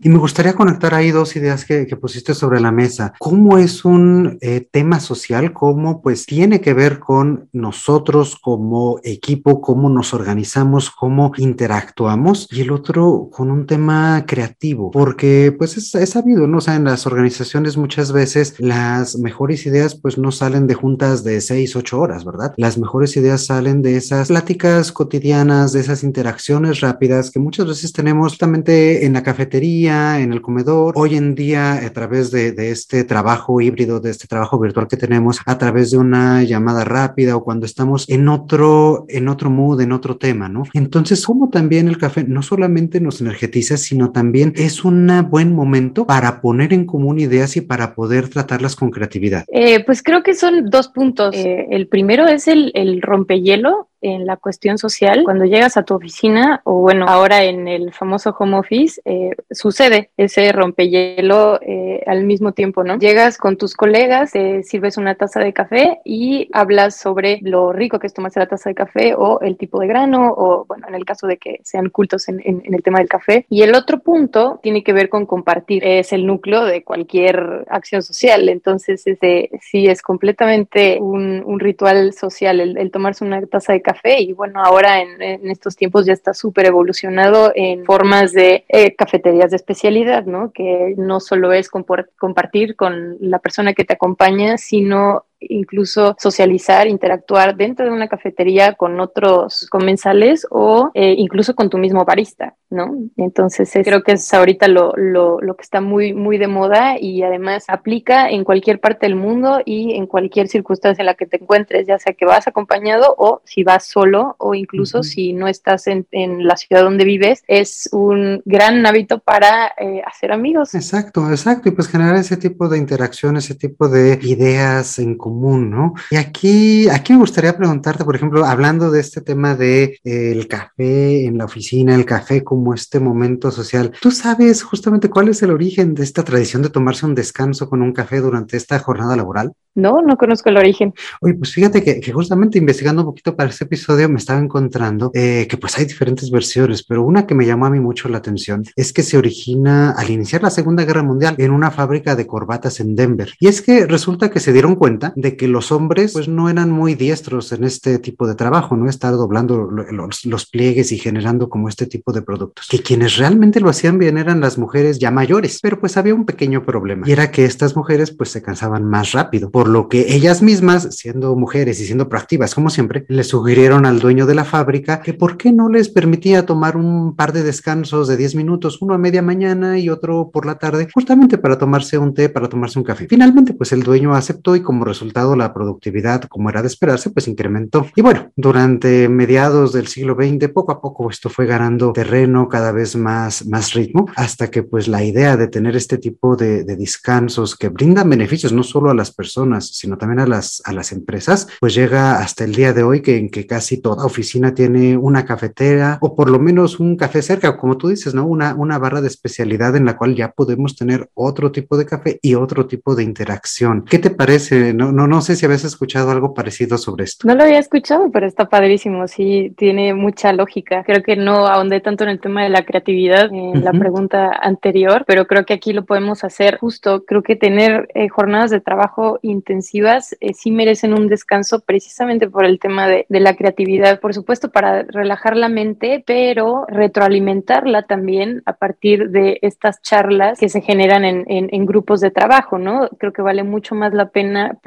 Y 0.01 0.09
me 0.09 0.19
gustaría 0.19 0.55
conectar 0.55 0.95
ahí 0.95 1.11
dos 1.11 1.35
ideas 1.35 1.65
que, 1.65 1.87
pusiste 1.99 2.33
sobre 2.35 2.61
la 2.61 2.71
mesa. 2.71 3.15
¿Cómo 3.19 3.59
es 3.59 3.85
un 3.85 4.39
eh, 4.41 4.61
tema 4.71 5.01
social? 5.01 5.53
¿Cómo 5.53 6.01
pues 6.01 6.27
tiene 6.27 6.61
que 6.61 6.73
ver 6.73 7.01
con 7.01 7.49
nosotros 7.53 8.37
como 8.41 9.01
equipo, 9.03 9.61
cómo 9.61 9.91
nos 9.91 10.15
organizamos, 10.15 10.91
cómo 10.91 11.33
interactuamos? 11.37 12.47
Y 12.53 12.61
el 12.61 12.71
otro 12.71 13.29
con 13.33 13.51
un 13.51 13.67
tema 13.67 14.25
creativo, 14.29 14.93
porque 14.93 15.53
pues 15.59 15.77
es, 15.77 16.11
sabido, 16.11 16.47
¿no? 16.47 16.59
O 16.59 16.61
sea, 16.61 16.77
en 16.77 16.85
las 16.85 17.07
organizaciones 17.07 17.77
muchas 17.77 18.13
veces 18.13 18.55
las 18.59 19.19
mejores 19.19 19.67
ideas 19.67 19.97
pues 19.97 20.17
no 20.17 20.31
salen 20.31 20.69
de 20.69 20.75
juntas 20.75 21.25
de 21.25 21.41
seis, 21.41 21.75
ocho 21.75 22.01
horas, 22.01 22.25
¿verdad? 22.25 22.55
Las 22.57 22.79
mejores 22.79 23.17
ideas 23.17 23.47
salen 23.47 23.83
de 23.83 23.97
esas 23.97 24.29
pláticas 24.29 24.93
cotidianas, 24.93 25.73
de 25.73 25.81
esas 25.81 26.05
interacciones 26.05 26.81
rápidas 26.81 27.33
que 27.33 27.41
muchas 27.41 27.67
veces 27.67 27.93
tenemos 27.93 28.33
justamente 28.33 29.05
en 29.05 29.15
la 29.15 29.25
cafetería 29.25 29.88
en 29.89 30.33
el 30.33 30.43
comedor. 30.43 30.93
Hoy 30.97 31.17
en 31.17 31.35
día, 31.35 31.75
a 31.75 31.91
través 31.91 32.31
de, 32.31 32.55
este 32.71 33.05
trabajo 33.05 33.61
híbrido, 33.61 34.01
de 34.01 34.11
este 34.11 34.27
trabajo 34.27 34.59
virtual 34.59 34.87
que 34.87 34.97
tenemos, 34.97 35.41
a 35.47 35.57
través 35.57 35.91
de 35.91 35.99
una 35.99 36.43
llamada 36.43 36.85
rápida 36.85 37.37
o 37.37 37.45
cuando 37.45 37.65
estamos 37.65 38.09
en 38.09 38.29
otro, 38.29 39.07
en 39.09 39.29
otro 39.29 39.49
mood, 39.51 39.81
en 39.81 39.93
otro 39.93 40.19
tema, 40.19 40.49
¿no? 40.49 40.65
Entonces, 40.75 41.25
como 41.25 41.49
también 41.49 41.89
el 41.89 41.97
café 41.97 42.25
no 42.25 42.43
solamente 42.43 43.01
nos 43.01 43.21
energetiza, 43.21 43.77
sino 43.77 44.11
también 44.11 44.53
es 44.57 44.85
un 44.85 45.09
buen 45.31 45.55
momento 45.55 46.07
para 46.07 46.41
poner 46.41 46.73
en 46.73 46.85
común 46.85 47.19
ideas 47.19 47.57
y 47.57 47.63
para 47.63 47.95
poder 47.95 48.29
tratarlas 48.29 48.77
con 48.77 48.91
creatividad. 48.91 49.45
Eh, 49.49 49.83
pues 49.85 50.03
creo 50.03 50.23
que 50.23 50.35
son 50.35 50.69
dos 50.69 50.89
puntos. 50.89 51.35
Eh, 51.35 51.67
el 51.71 51.89
primero 51.89 52.27
es 52.27 52.47
el, 52.47 52.73
el 52.75 53.01
rompehielo 53.01 53.89
en 54.01 54.27
la 54.27 54.37
cuestión 54.37 54.79
social, 54.79 55.23
cuando 55.25 55.45
llegas 55.45 55.77
a 55.77 55.83
tu 55.83 55.95
oficina 55.95 56.61
o 56.65 56.81
bueno, 56.81 57.07
ahora 57.09 57.45
en 57.45 57.69
el 57.69 57.93
famoso 57.93 58.35
home 58.39 58.59
office, 58.59 59.01
eh, 59.05 59.31
sucede 59.51 60.11
ese 60.17 60.53
rompehielo 60.53 61.61
eh, 61.63 62.03
al 62.07 62.25
mismo 62.25 62.53
tiempo, 62.53 62.85
¿no? 62.85 62.99
Llegas 62.99 63.39
con 63.39 63.57
tus 63.57 63.75
colegas, 63.75 64.33
te 64.33 64.63
sirves 64.63 64.97
una 64.97 65.15
taza 65.15 65.41
de 65.41 65.53
café 65.53 66.01
y 66.05 66.49
hablas 66.53 66.97
sobre 66.97 67.41
lo 67.43 67.73
rico 67.73 67.99
que 67.99 68.07
es 68.07 68.15
tomarse 68.15 68.41
la 68.41 68.47
taza 68.47 68.71
de 68.71 68.75
café 68.75 69.15
o 69.15 69.41
el 69.41 69.57
tipo 69.57 69.81
de 69.81 69.89
grano 69.89 70.33
o 70.37 70.65
bueno, 70.67 70.87
en 70.89 70.95
el 70.95 71.05
caso 71.05 71.27
de 71.27 71.37
que 71.37 71.61
sean 71.65 71.91
cultos 71.91 72.29
en, 72.29 72.41
el 72.45 72.83
tema 72.83 72.99
del 72.99 73.09
café. 73.09 73.47
Y 73.49 73.63
el 73.63 73.75
otro 73.75 74.01
punto 74.01 74.61
tiene 74.63 74.83
que 74.83 74.93
ver 74.93 75.09
con 75.09 75.27
compartir, 75.27 75.85
es 75.85 76.13
el 76.13 76.27
núcleo 76.27 76.65
de 76.65 76.85
cualquier 76.85 77.67
acción 77.69 78.03
social, 78.03 78.49
entonces 78.49 79.07
ese, 79.07 79.51
sí 79.61 79.87
es 79.87 80.03
completamente 80.03 80.99
un, 81.01 81.59
ritual 81.59 82.13
social 82.13 82.61
el, 82.61 82.79
el 82.79 82.93
tomarse 82.93 83.25
una 83.25 83.45
taza 83.45 83.73
de 83.73 83.83
café 83.83 83.88
y 84.05 84.33
bueno, 84.33 84.63
ahora 84.63 85.01
en, 85.01 85.51
estos 85.51 85.77
tiempos 85.77 86.07
ya 86.07 86.13
está 86.13 86.35
súper 86.35 86.67
evolucionado 86.67 87.53
en 87.55 87.85
formas 87.85 88.33
de 88.33 88.65
eh, 88.69 88.95
cafeterías 88.95 89.51
de 89.51 89.57
especialidad, 89.57 90.25
¿no? 90.25 90.53
Que 90.53 90.95
no 90.97 91.21
solo 91.21 91.53
es 91.53 91.71
compartir 91.71 92.77
con 92.77 93.17
la 93.21 93.39
persona 93.39 93.75
que 93.75 93.85
te 93.85 93.95
acompaña, 93.95 94.59
sino 94.59 95.25
incluso 95.41 96.17
socializar, 96.19 96.87
interactuar 96.87 97.57
dentro 97.57 97.87
de 97.87 97.93
una 97.93 98.09
cafetería 98.09 98.75
con 98.75 99.01
otros 99.01 99.67
comensales 99.71 100.47
o 100.51 100.91
eh, 100.95 101.15
incluso 101.17 101.55
con 101.55 101.71
tu 101.71 101.79
mismo 101.79 102.05
barista, 102.05 102.57
¿no? 102.71 102.97
Entonces 103.17 103.71
creo 103.85 104.03
que 104.03 104.13
es 104.13 104.35
ahorita 104.35 104.69
lo, 104.69 104.93
lo, 104.97 105.41
lo, 105.41 105.57
que 105.57 105.63
está 105.63 105.81
muy, 105.81 106.13
muy 106.13 106.39
de 106.39 106.49
moda 106.49 106.97
y 106.99 107.23
además 107.23 107.65
aplica 107.69 108.29
en 108.29 108.45
cualquier 108.45 108.81
parte 108.81 109.07
del 109.07 109.17
mundo 109.17 109.61
y 109.65 109.95
en 109.95 110.07
cualquier 110.07 110.49
circunstancia 110.49 111.03
en 111.03 111.07
la 111.07 111.15
que 111.15 111.27
te 111.27 111.41
encuentres, 111.41 111.87
ya 111.87 111.99
sea 111.99 112.13
que 112.13 112.27
vas 112.27 112.49
acompañado 112.49 113.15
o 113.19 113.43
si 113.45 113.63
vas 113.63 113.85
solo 113.85 114.37
o 114.39 114.55
incluso 114.55 115.03
si 115.03 115.33
no 115.33 115.49
estás 115.49 115.87
en, 115.87 116.07
en, 116.11 116.47
la 116.47 116.57
ciudad 116.57 116.83
donde 116.83 117.05
vives, 117.05 117.43
es 117.47 117.89
un 117.93 118.43
gran 118.45 118.85
hábito 118.87 119.19
para 119.19 119.73
eh, 119.79 120.03
hacer 120.07 120.33
amigos. 120.33 120.75
Exacto, 120.75 121.29
exacto, 121.31 121.69
y 121.69 121.73
pues 121.73 121.89
generar 121.89 122.17
ese 122.17 122.37
tipo 122.37 122.69
de 122.69 122.79
interacción, 122.79 123.37
ese 123.37 123.55
tipo 123.55 123.89
de 123.89 124.19
ideas 124.23 124.99
en 124.99 125.17
común, 125.29 125.71
¿no? 125.71 125.93
Y 126.11 126.17
aquí, 126.17 126.89
aquí 126.89 127.13
me 127.13 127.19
gustaría 127.19 127.57
preguntarte, 127.57 128.03
por 128.05 128.17
ejemplo, 128.17 128.47
hablando 128.47 128.91
de 128.91 129.01
este 129.01 129.21
tema 129.21 129.55
de 129.55 129.99
eh, 130.05 130.33
el 130.33 130.49
café 130.49 131.27
en 131.27 131.37
la 131.37 131.45
oficina, 131.45 131.95
el 131.95 132.07
café 132.07 132.43
como 132.43 132.73
este 132.73 132.99
momento 132.99 133.51
social, 133.51 133.93
¿tú 134.01 134.11
sabes 134.11 134.63
justamente 134.63 135.11
cuál 135.11 135.29
es 135.29 135.43
el 135.43 135.51
origen 135.51 135.95
de 135.95 136.03
esta 136.03 136.25
tradición 136.25 136.63
de 136.63 136.71
tomarse 136.71 137.05
un 137.05 137.15
descanso 137.15 137.69
con 137.69 137.83
un 137.83 137.93
café 137.93 138.21
durante 138.21 138.57
esta 138.57 138.79
jornada 138.79 139.17
laboral? 139.17 139.53
No, 139.75 140.03
no 140.03 140.17
conozco 140.17 140.49
el 140.49 140.57
origen. 140.57 140.93
Oye, 141.21 141.35
pues 141.35 141.53
fíjate 141.53 141.85
que, 141.85 142.13
justamente 142.13 142.59
investigando 142.59 143.03
un 143.03 143.07
poquito 143.07 143.37
para 143.37 143.51
este 143.51 143.65
episodio 143.65 144.09
me 144.09 144.19
estaba 144.19 144.41
encontrando 144.41 145.13
eh, 145.15 145.47
que 145.49 145.57
pues 145.57 145.79
hay 145.79 145.85
diferentes 145.85 146.33
versiones, 146.33 146.83
pero 146.83 147.05
una 147.05 147.27
que 147.27 147.37
me 147.37 147.47
llamó 147.47 147.67
a 147.67 147.71
mí 147.71 147.79
mucho 147.79 148.09
la 148.09 148.19
atención 148.19 148.65
es 148.75 148.93
que 148.93 149.05
se 149.05 149.17
origina 149.17 149.93
al 149.93 150.11
iniciar 150.11 150.43
la 150.43 150.51
Segunda 150.51 150.85
Guerra 150.85 151.05
Mundial 151.05 151.37
en 151.39 151.53
una 151.53 151.71
fábrica 151.71 152.17
de 152.17 152.27
corbatas 152.27 152.81
en 152.81 152.97
Denver. 152.97 153.33
Y 153.39 153.47
es 153.47 153.63
que 153.63 153.87
resulta 153.87 154.31
que 154.31 154.41
se 154.41 154.53
dieron 154.53 154.75
cuenta 154.75 155.13
de 155.19 155.37
que 155.37 155.49
los 155.49 155.73
hombres 155.73 156.13
pues 156.13 156.29
no 156.29 156.49
eran 156.49 156.71
muy 156.71 156.95
diestros 156.95 157.51
en 157.51 157.65
este 157.65 157.99
tipo 157.99 158.29
de 158.29 158.37
trabajo, 158.37 158.77
no 158.77 158.89
estar 158.89 159.13
doblando 159.15 159.69
los, 159.69 160.25
los 160.25 160.47
pliegues 160.47 160.93
y 160.93 160.99
generando 160.99 161.49
como 161.49 161.69
este 161.69 161.87
tipo 161.87 162.13
de 162.13 162.23
productos. 162.23 162.69
Que 162.71 162.81
quienes 162.81 163.17
realmente 163.17 163.59
lo 163.59 163.69
hacían 163.69 163.99
bien 163.99 164.17
eran 164.17 164.41
las 164.41 164.59
mujeres 164.59 165.01
ya 165.01 165.11
mayores, 165.11 165.59
pero 165.61 165.81
pues 165.81 165.97
había 165.97 166.15
un 166.15 166.25
pequeño 166.25 166.65
problema 166.65 167.09
y 167.09 167.13
era 167.13 167.33
que 167.33 167.45
estas 167.45 167.75
mujeres 167.75 168.13
pues 168.13 168.31
se 168.31 168.43
cansaban 168.43 168.85
más 168.85 169.11
rápido, 169.11 169.51
por 169.51 169.69
lo 169.69 169.89
que 169.89 170.15
ellas 170.15 170.41
mismas, 170.41 170.95
siendo 170.97 171.35
mujeres 171.35 171.81
y 171.81 171.87
siendo 171.87 172.09
proactivas 172.09 172.55
como 172.55 172.71
siempre, 172.71 173.05
le 173.09 173.25
sugirieron 173.25 173.87
al 173.87 173.99
dueño 173.99 174.25
de 174.25 174.37
la 174.37 174.45
fábrica 174.45 175.01
que 175.01 175.15
por 175.15 175.37
qué 175.37 175.53
no 175.53 175.69
les 175.69 175.89
permitía 175.89 176.47
tomar 176.47 176.77
un 176.77 177.17
par 177.17 177.33
de 177.33 177.43
descansos 177.43 178.07
de 178.07 178.17
10 178.17 178.37
minutos, 178.37 178.81
uno 178.81 178.95
a 178.95 178.99
media 178.99 179.23
mañana 179.23 179.81
y 179.81 179.89
otro 179.89 180.31
por 180.33 180.47
la 180.47 180.59
tarde, 180.59 180.87
justamente 180.95 181.39
para 181.39 181.59
tomarse 181.59 181.99
un 181.99 182.15
té, 182.15 182.29
para 182.29 182.49
tomarse 182.49 182.79
un 182.79 182.85
café. 182.85 183.09
Finalmente 183.09 183.53
pues 183.53 183.73
el 183.73 183.83
dueño 183.83 184.15
aceptó 184.15 184.55
y 184.55 184.63
como 184.63 184.85
resultado 184.85 185.08
la 185.15 185.53
productividad, 185.53 186.23
como 186.23 186.51
era 186.51 186.63
de 186.63 186.69
esperarse, 186.69 187.11
pues 187.11 187.29
incrementó. 187.29 187.87
Y 187.97 188.03
bueno, 188.03 188.31
durante 188.37 189.09
mediados 189.09 189.73
del 189.73 189.89
siglo 189.89 190.15
XX, 190.15 190.49
poco 190.49 190.73
a 190.73 190.81
poco 190.81 191.11
esto 191.11 191.29
fue 191.29 191.47
ganando 191.47 191.93
terreno, 191.93 192.49
cada 192.49 192.73
vez 192.73 192.97
más, 192.97 193.47
más 193.47 193.73
ritmo, 193.73 194.07
hasta 194.17 194.51
que 194.51 194.63
pues 194.63 194.89
la 194.89 195.03
idea 195.03 195.37
de 195.37 195.49
tener 195.49 195.77
este 195.77 195.99
tipo 195.99 196.37
de, 196.37 196.65
de 196.65 196.77
descansos 196.77 197.57
que 197.57 197.69
brindan 197.69 198.09
beneficios 198.09 198.53
no 198.53 198.63
solo 198.63 198.91
a 198.91 198.95
las 198.95 199.13
personas, 199.13 199.69
sino 199.69 199.99
también 199.99 200.21
a 200.21 200.27
las, 200.27 200.63
a 200.65 200.73
las 200.73 200.93
empresas, 200.93 201.49
pues 201.61 201.75
llega 201.75 202.19
hasta 202.19 202.45
el 202.45 202.55
día 202.55 202.73
de 202.73 202.83
hoy 202.83 203.03
que 203.03 203.17
en 203.17 203.31
que 203.31 203.47
casi 203.47 203.79
toda 203.79 204.05
oficina 204.05 204.55
tiene 204.55 204.97
una 204.97 205.25
cafetera 205.25 205.99
o 206.01 206.15
por 206.15 206.31
lo 206.31 206.39
menos 206.39 206.81
un 206.81 206.97
café 206.97 207.23
cerca, 207.23 207.57
como 207.57 207.77
tú 207.77 207.89
dices, 207.89 208.15
¿no? 208.15 208.27
Una, 208.27 208.55
una 208.55 208.79
barra 208.79 209.01
de 209.01 209.09
especialidad 209.09 209.77
en 209.77 209.85
la 209.85 209.97
cual 209.97 210.15
ya 210.15 210.33
podemos 210.33 210.77
tener 210.77 211.11
otro 211.15 211.53
tipo 211.53 211.77
de 211.77 211.87
café 211.87 212.19
y 212.23 212.35
otro 212.35 212.67
tipo 212.67 212.95
de 212.95 213.05
interacción. 213.05 213.85
¿Qué 213.85 213.99
te 213.99 214.11
parece? 214.11 214.75
No, 214.75 214.93
no, 214.99 215.07
no 215.07 215.21
sé 215.23 215.37
si 215.37 215.47
habías 215.47 215.63
escuchado 215.63 216.11
algo 216.11 216.35
parecido 216.35 216.77
sobre 216.77 217.05
esto. 217.05 217.29
No 217.29 217.37
lo 217.37 217.45
había 217.45 217.61
escuchado, 217.61 218.11
pero 218.11 218.27
está 218.27 218.49
padrísimo, 218.49 219.07
sí, 219.07 219.55
tiene 219.57 219.95
mucha 219.95 220.33
lógica. 220.33 220.83
Creo 220.83 221.05
que 221.05 221.15
no 221.15 221.47
ahondé 221.47 221.81
tanto 221.81 222.03
en 222.03 222.11
el 222.11 222.21
tema 222.21 222.43
de 222.43 222.49
la 222.49 222.65
creatividad 222.65 223.33
en 223.33 223.65
la 223.65 223.73
pregunta 223.73 224.33
anterior, 224.41 225.05
pero 225.07 225.27
creo 225.27 225.47
que 225.47 225.55
aquí 225.55 225.73
lo 225.73 225.85
podemos 225.85 226.25
hacer 226.25 226.59
justo. 226.59 227.05
Creo 227.05 227.23
que 227.23 227.37
tener 227.37 227.89
eh, 227.95 228.09
jornadas 228.09 228.51
de 228.51 228.61
trabajo 228.61 229.21
intensivas 229.23 230.17
eh, 230.21 230.35
sí 230.35 230.51
merecen 230.51 230.95
un 230.95 231.07
descanso 231.09 231.61
precisamente 231.61 232.29
por 232.29 232.45
el 232.45 232.59
tema 232.59 232.89
de, 232.89 233.07
de 233.09 233.21
la 233.21 233.37
creatividad, 233.37 234.01
por 234.01 234.15
supuesto, 234.15 234.51
para 234.51 234.83
relajar 234.83 235.37
la 235.37 235.49
mente, 235.49 236.03
pero 236.05 236.67
retroalimentarla 236.67 237.83
también 237.83 238.43
a 238.47 238.55
partir 238.55 239.11
de 239.11 239.39
estas 239.43 239.81
charlas 239.83 240.39
que 240.39 240.49
se 240.49 240.61
generan 240.61 241.05
en, 241.05 241.25
en, 241.29 241.67
grupos 241.67 242.01
de 242.01 242.11
trabajo, 242.11 242.59
¿no? 242.59 242.89
Creo 242.99 243.13
que 243.13 243.23
vale 243.23 243.43
mucho 243.43 243.75
más 243.75 243.93
la 243.93 244.09
pena 244.09 244.59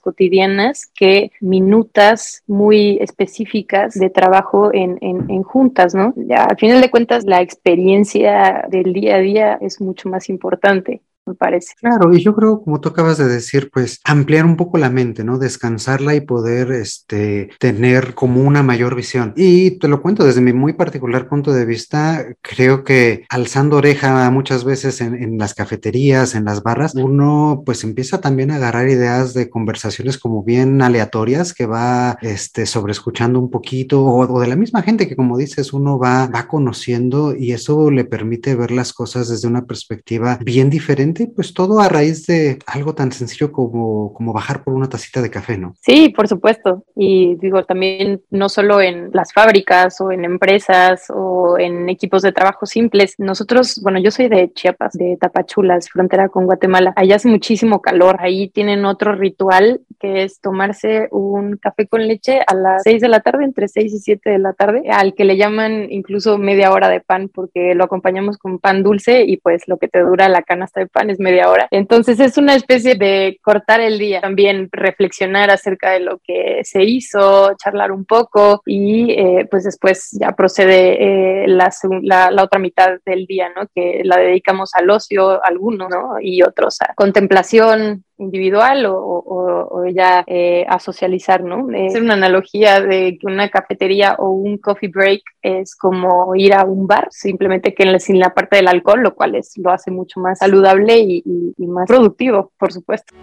cotidianas 0.00 0.86
que 0.94 1.32
minutas 1.40 2.42
muy 2.46 2.98
específicas 3.00 3.94
de 3.94 4.10
trabajo 4.10 4.70
en, 4.72 4.98
en 5.00 5.42
juntas, 5.42 5.94
¿no? 5.94 6.12
Ya, 6.16 6.44
al 6.44 6.56
final 6.56 6.80
de 6.80 6.90
cuentas, 6.90 7.24
la 7.24 7.40
experiencia 7.40 8.66
del 8.68 8.92
día 8.92 9.16
a 9.16 9.20
día 9.20 9.58
es 9.60 9.80
mucho 9.80 10.08
más 10.08 10.28
importante 10.28 11.02
me 11.30 11.34
parece. 11.34 11.74
Claro, 11.80 12.12
y 12.12 12.22
yo 12.22 12.34
creo, 12.34 12.62
como 12.62 12.80
tú 12.80 12.90
acabas 12.90 13.18
de 13.18 13.28
decir, 13.28 13.70
pues 13.72 14.00
ampliar 14.04 14.44
un 14.44 14.56
poco 14.56 14.78
la 14.78 14.90
mente, 14.90 15.24
¿no? 15.24 15.38
Descansarla 15.38 16.14
y 16.14 16.20
poder 16.20 16.72
este, 16.72 17.50
tener 17.58 18.14
como 18.14 18.42
una 18.42 18.62
mayor 18.62 18.94
visión. 18.94 19.32
Y 19.36 19.78
te 19.78 19.88
lo 19.88 20.02
cuento 20.02 20.24
desde 20.24 20.40
mi 20.40 20.52
muy 20.52 20.72
particular 20.72 21.28
punto 21.28 21.52
de 21.52 21.64
vista, 21.64 22.26
creo 22.42 22.84
que 22.84 23.24
alzando 23.28 23.76
oreja 23.76 24.30
muchas 24.30 24.64
veces 24.64 25.00
en, 25.00 25.38
las 25.38 25.54
cafeterías, 25.54 26.34
en 26.34 26.44
las 26.44 26.62
barras, 26.62 26.94
uno 26.94 27.62
pues 27.64 27.84
empieza 27.84 28.20
también 28.20 28.50
a 28.50 28.56
agarrar 28.56 28.88
ideas 28.88 29.32
de 29.32 29.48
conversaciones 29.48 30.18
como 30.18 30.42
bien 30.42 30.82
aleatorias 30.82 31.54
que 31.54 31.66
va 31.66 32.18
este, 32.22 32.66
sobreescuchando 32.66 33.38
un 33.38 33.50
poquito 33.50 34.02
o, 34.04 34.20
o 34.20 34.40
de 34.40 34.48
la 34.48 34.56
misma 34.56 34.82
gente 34.82 35.08
que 35.08 35.16
como 35.16 35.38
dices 35.38 35.72
uno 35.72 35.98
va, 35.98 36.26
va 36.26 36.48
conociendo 36.48 37.34
y 37.34 37.52
eso 37.52 37.90
le 37.90 38.04
permite 38.04 38.54
ver 38.54 38.70
las 38.70 38.92
cosas 38.92 39.28
desde 39.28 39.48
una 39.48 39.66
perspectiva 39.66 40.38
bien 40.44 40.70
diferente 40.70 41.19
pues 41.26 41.54
todo 41.54 41.80
a 41.80 41.88
raíz 41.88 42.26
de 42.26 42.58
algo 42.66 42.94
tan 42.94 43.12
sencillo 43.12 43.52
como, 43.52 44.12
como 44.12 44.32
bajar 44.32 44.64
por 44.64 44.74
una 44.74 44.88
tacita 44.88 45.22
de 45.22 45.30
café, 45.30 45.58
¿no? 45.58 45.74
Sí, 45.80 46.10
por 46.10 46.28
supuesto. 46.28 46.84
Y 46.96 47.36
digo, 47.36 47.64
también 47.64 48.22
no 48.30 48.48
solo 48.48 48.80
en 48.80 49.10
las 49.12 49.32
fábricas 49.32 50.00
o 50.00 50.12
en 50.12 50.24
empresas 50.24 51.04
o 51.10 51.58
en 51.58 51.88
equipos 51.88 52.22
de 52.22 52.32
trabajo 52.32 52.66
simples. 52.66 53.14
Nosotros, 53.18 53.80
bueno, 53.82 54.00
yo 54.00 54.10
soy 54.10 54.28
de 54.28 54.52
Chiapas, 54.52 54.92
de 54.92 55.16
Tapachulas, 55.20 55.88
frontera 55.88 56.28
con 56.28 56.46
Guatemala. 56.46 56.92
Allá 56.96 57.16
hace 57.16 57.28
muchísimo 57.28 57.80
calor. 57.80 58.16
Ahí 58.20 58.48
tienen 58.48 58.84
otro 58.84 59.14
ritual 59.14 59.80
que 60.00 60.24
es 60.24 60.40
tomarse 60.40 61.08
un 61.10 61.56
café 61.56 61.86
con 61.86 62.06
leche 62.08 62.40
a 62.46 62.54
las 62.54 62.82
6 62.82 63.02
de 63.02 63.08
la 63.08 63.20
tarde, 63.20 63.44
entre 63.44 63.68
6 63.68 63.92
y 63.92 63.98
7 63.98 64.30
de 64.30 64.38
la 64.38 64.54
tarde, 64.54 64.84
al 64.90 65.14
que 65.14 65.24
le 65.24 65.36
llaman 65.36 65.86
incluso 65.90 66.38
media 66.38 66.72
hora 66.72 66.88
de 66.88 67.00
pan 67.00 67.28
porque 67.28 67.74
lo 67.74 67.84
acompañamos 67.84 68.38
con 68.38 68.58
pan 68.58 68.82
dulce 68.82 69.22
y 69.22 69.36
pues 69.36 69.68
lo 69.68 69.76
que 69.76 69.88
te 69.88 70.00
dura 70.00 70.28
la 70.28 70.42
canasta 70.42 70.80
de 70.80 70.86
pan 70.86 71.10
es 71.10 71.20
media 71.20 71.50
hora. 71.50 71.68
Entonces 71.70 72.18
es 72.20 72.38
una 72.38 72.54
especie 72.54 72.94
de 72.94 73.38
cortar 73.42 73.80
el 73.80 73.98
día, 73.98 74.20
también 74.20 74.68
reflexionar 74.72 75.50
acerca 75.50 75.90
de 75.90 76.00
lo 76.00 76.18
que 76.18 76.60
se 76.64 76.82
hizo, 76.82 77.54
charlar 77.56 77.92
un 77.92 78.04
poco 78.04 78.62
y 78.64 79.12
eh, 79.12 79.46
pues 79.50 79.64
después 79.64 80.16
ya 80.18 80.32
procede 80.32 81.44
eh, 81.44 81.48
la, 81.48 81.70
la, 82.02 82.42
otra 82.42 82.58
mitad 82.58 82.98
del 83.04 83.26
día, 83.26 83.50
¿no? 83.54 83.66
Que 83.74 84.00
la 84.04 84.16
dedicamos 84.16 84.70
al 84.74 84.88
ocio, 84.90 85.44
algunos, 85.44 85.90
¿no? 85.90 86.14
Y 86.20 86.42
otros 86.42 86.80
a 86.80 86.94
contemplación, 86.94 88.04
individual 88.20 88.86
o, 88.86 89.84
ya 89.92 90.22
eh, 90.26 90.64
a 90.68 90.78
socializar, 90.78 91.42
¿no? 91.42 91.68
Es 91.74 91.94
una 91.96 92.14
analogía 92.14 92.80
de 92.80 93.18
que 93.18 93.26
una 93.26 93.48
cafetería 93.48 94.14
o 94.18 94.30
un 94.30 94.58
coffee 94.58 94.88
break 94.88 95.22
es 95.42 95.74
como 95.74 96.34
ir 96.36 96.54
a 96.54 96.64
un 96.64 96.86
bar, 96.86 97.08
simplemente 97.10 97.74
que 97.74 97.98
sin 97.98 98.18
la 98.18 98.32
parte 98.32 98.56
del 98.56 98.68
alcohol, 98.68 99.02
lo 99.02 99.14
cual 99.14 99.34
es, 99.34 99.56
lo 99.56 99.70
hace 99.70 99.90
mucho 99.90 100.20
más 100.20 100.38
saludable 100.38 100.98
y 100.98 101.22
más 101.66 101.88
productivo, 101.88 102.52
por 102.58 102.72
supuesto. 102.72 103.14